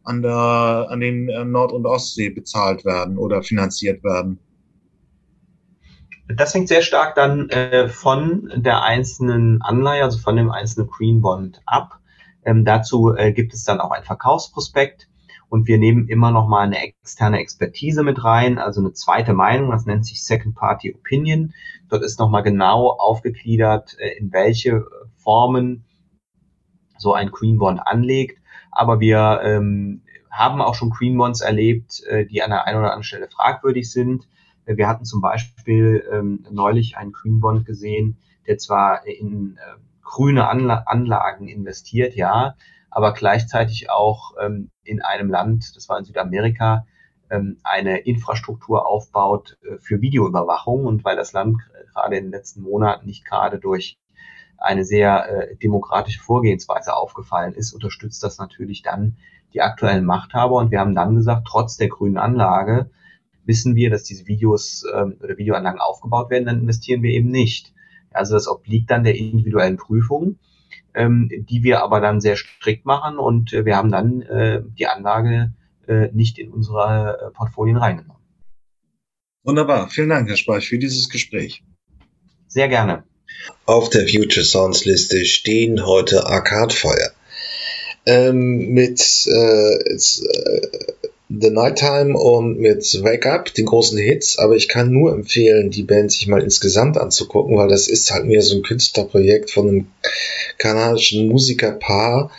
an 0.04 0.22
der, 0.22 0.86
an 0.88 1.00
den 1.00 1.28
äh, 1.28 1.44
Nord- 1.44 1.72
und 1.72 1.86
Ostsee 1.86 2.30
bezahlt 2.30 2.84
werden 2.84 3.18
oder 3.18 3.42
finanziert 3.42 4.02
werden. 4.02 4.38
Das 6.28 6.54
hängt 6.54 6.68
sehr 6.68 6.82
stark 6.82 7.14
dann 7.14 7.50
äh, 7.50 7.88
von 7.88 8.50
der 8.54 8.82
einzelnen 8.82 9.60
Anleihe, 9.60 10.04
also 10.04 10.18
von 10.18 10.36
dem 10.36 10.50
einzelnen 10.50 10.88
Green 10.88 11.20
Bond 11.20 11.60
ab. 11.66 11.98
Ähm, 12.44 12.64
dazu 12.64 13.14
äh, 13.14 13.32
gibt 13.32 13.54
es 13.54 13.64
dann 13.64 13.80
auch 13.80 13.90
ein 13.90 14.04
Verkaufsprospekt 14.04 15.08
und 15.48 15.66
wir 15.66 15.78
nehmen 15.78 16.08
immer 16.08 16.30
noch 16.30 16.48
mal 16.48 16.62
eine 16.62 16.82
externe 16.82 17.38
Expertise 17.38 18.02
mit 18.02 18.24
rein, 18.24 18.58
also 18.58 18.80
eine 18.80 18.94
zweite 18.94 19.34
Meinung, 19.34 19.70
das 19.70 19.84
nennt 19.84 20.06
sich 20.06 20.24
Second 20.24 20.54
Party 20.54 20.94
Opinion. 20.94 21.52
Dort 21.90 22.02
ist 22.02 22.18
noch 22.18 22.30
mal 22.30 22.40
genau 22.40 22.88
aufgegliedert, 22.88 23.96
äh, 23.98 24.16
in 24.16 24.32
welche 24.32 24.86
Formen 25.16 25.84
so 26.96 27.12
ein 27.12 27.30
Green 27.30 27.58
Bond 27.58 27.80
anlegt. 27.84 28.38
Aber 28.70 29.00
wir 29.00 29.40
ähm, 29.44 30.02
haben 30.30 30.62
auch 30.62 30.74
schon 30.74 30.90
Green 30.90 31.18
Bonds 31.18 31.42
erlebt, 31.42 32.02
äh, 32.04 32.24
die 32.24 32.42
an 32.42 32.50
der 32.50 32.66
einen 32.66 32.78
oder 32.78 32.86
anderen 32.86 33.04
Stelle 33.04 33.28
fragwürdig 33.28 33.90
sind. 33.90 34.28
Wir 34.64 34.88
hatten 34.88 35.04
zum 35.04 35.20
Beispiel 35.20 36.04
ähm, 36.12 36.46
neulich 36.50 36.96
einen 36.96 37.12
Green 37.12 37.40
Bond 37.40 37.66
gesehen, 37.66 38.18
der 38.46 38.58
zwar 38.58 39.06
in 39.06 39.56
äh, 39.56 39.78
grüne 40.02 40.48
Anla 40.48 40.84
Anlagen 40.86 41.48
investiert, 41.48 42.14
ja, 42.14 42.56
aber 42.90 43.12
gleichzeitig 43.14 43.90
auch 43.90 44.34
ähm, 44.40 44.70
in 44.84 45.00
einem 45.02 45.30
Land, 45.30 45.76
das 45.76 45.88
war 45.88 45.98
in 45.98 46.04
Südamerika, 46.04 46.86
ähm, 47.30 47.58
eine 47.64 47.98
Infrastruktur 48.00 48.86
aufbaut 48.86 49.56
äh, 49.62 49.78
für 49.78 50.00
Videoüberwachung. 50.00 50.84
Und 50.84 51.04
weil 51.04 51.16
das 51.16 51.32
Land 51.32 51.58
gerade 51.92 52.16
in 52.16 52.24
den 52.24 52.32
letzten 52.32 52.62
Monaten 52.62 53.06
nicht 53.06 53.24
gerade 53.24 53.58
durch 53.58 53.98
eine 54.58 54.84
sehr 54.84 55.28
äh, 55.28 55.56
demokratische 55.56 56.20
Vorgehensweise 56.20 56.94
aufgefallen 56.94 57.54
ist, 57.54 57.72
unterstützt 57.72 58.22
das 58.22 58.38
natürlich 58.38 58.82
dann 58.82 59.16
die 59.54 59.62
aktuellen 59.62 60.04
Machthaber. 60.04 60.56
Und 60.56 60.70
wir 60.70 60.80
haben 60.80 60.94
dann 60.94 61.16
gesagt, 61.16 61.46
trotz 61.48 61.76
der 61.76 61.88
grünen 61.88 62.18
Anlage 62.18 62.90
wissen 63.44 63.74
wir, 63.74 63.90
dass 63.90 64.04
diese 64.04 64.26
Videos 64.26 64.84
ähm, 64.94 65.16
oder 65.22 65.36
Videoanlagen 65.36 65.80
aufgebaut 65.80 66.30
werden, 66.30 66.46
dann 66.46 66.60
investieren 66.60 67.02
wir 67.02 67.10
eben 67.10 67.30
nicht. 67.30 67.72
Also 68.10 68.34
das 68.34 68.48
obliegt 68.48 68.90
dann 68.90 69.04
der 69.04 69.16
individuellen 69.16 69.76
Prüfung, 69.76 70.38
ähm, 70.94 71.30
die 71.30 71.62
wir 71.62 71.82
aber 71.82 72.00
dann 72.00 72.20
sehr 72.20 72.36
strikt 72.36 72.84
machen 72.84 73.18
und 73.18 73.52
äh, 73.52 73.64
wir 73.64 73.76
haben 73.76 73.90
dann 73.90 74.22
äh, 74.22 74.62
die 74.78 74.86
Anlage 74.86 75.52
äh, 75.88 76.08
nicht 76.12 76.38
in 76.38 76.50
unsere 76.50 77.18
äh, 77.18 77.30
Portfolien 77.30 77.76
reingenommen. 77.76 78.22
Wunderbar. 79.44 79.88
Vielen 79.88 80.10
Dank, 80.10 80.28
Herr 80.28 80.36
Speich, 80.36 80.68
für 80.68 80.78
dieses 80.78 81.08
Gespräch. 81.08 81.64
Sehr 82.46 82.68
gerne. 82.68 83.04
Auf 83.66 83.90
der 83.90 84.06
Future 84.06 84.44
Sounds 84.44 84.84
Liste 84.84 85.24
stehen 85.24 85.84
heute 85.84 86.26
Arcade 86.26 86.74
Fire. 86.74 87.12
Ähm, 88.04 88.68
mit 88.72 89.00
äh, 89.26 89.90
jetzt, 89.90 90.22
äh, 90.22 91.08
The 91.40 91.50
Nighttime 91.50 92.18
und 92.18 92.58
mit 92.58 93.02
Wake 93.02 93.26
Up, 93.26 93.54
den 93.54 93.64
großen 93.64 93.96
Hits, 93.96 94.38
aber 94.38 94.54
ich 94.54 94.68
kann 94.68 94.90
nur 94.90 95.12
empfehlen, 95.12 95.70
die 95.70 95.82
Band 95.82 96.12
sich 96.12 96.26
mal 96.26 96.42
insgesamt 96.42 96.98
anzugucken, 96.98 97.56
weil 97.56 97.68
das 97.68 97.88
ist 97.88 98.10
halt 98.10 98.26
mehr 98.26 98.42
so 98.42 98.56
ein 98.56 98.62
Künstlerprojekt 98.62 99.50
von 99.50 99.68
einem 99.68 99.86
kanadischen 100.58 101.28
Musikerpaar, 101.28 102.30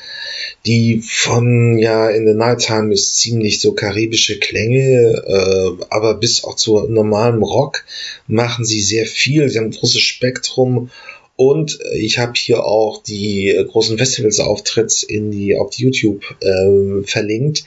die 0.65 1.01
von, 1.01 1.79
ja, 1.79 2.09
in 2.09 2.27
The 2.27 2.33
Nighttime 2.33 2.93
ist 2.93 3.17
ziemlich 3.17 3.59
so 3.59 3.73
karibische 3.73 4.39
Klänge, 4.39 5.23
äh, 5.25 5.85
aber 5.89 6.15
bis 6.15 6.43
auch 6.43 6.55
zu 6.55 6.81
normalem 6.87 7.41
Rock 7.41 7.85
machen 8.27 8.63
sie 8.63 8.81
sehr 8.81 9.05
viel, 9.05 9.49
sie 9.49 9.57
haben 9.57 9.67
ein 9.67 9.71
großes 9.71 10.01
Spektrum 10.01 10.91
und 11.35 11.79
ich 11.93 12.19
habe 12.19 12.33
hier 12.35 12.63
auch 12.63 13.01
die 13.01 13.59
großen 13.69 13.97
Festivals-Auftritts 13.97 15.03
in 15.03 15.31
die, 15.31 15.57
auf 15.57 15.73
YouTube 15.73 16.23
äh, 16.41 17.03
verlinkt, 17.03 17.65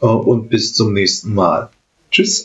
Äh, 0.00 0.06
und 0.06 0.48
bis 0.48 0.74
zum 0.74 0.92
nächsten 0.92 1.34
Mal. 1.34 1.70
Tschüss. 2.10 2.42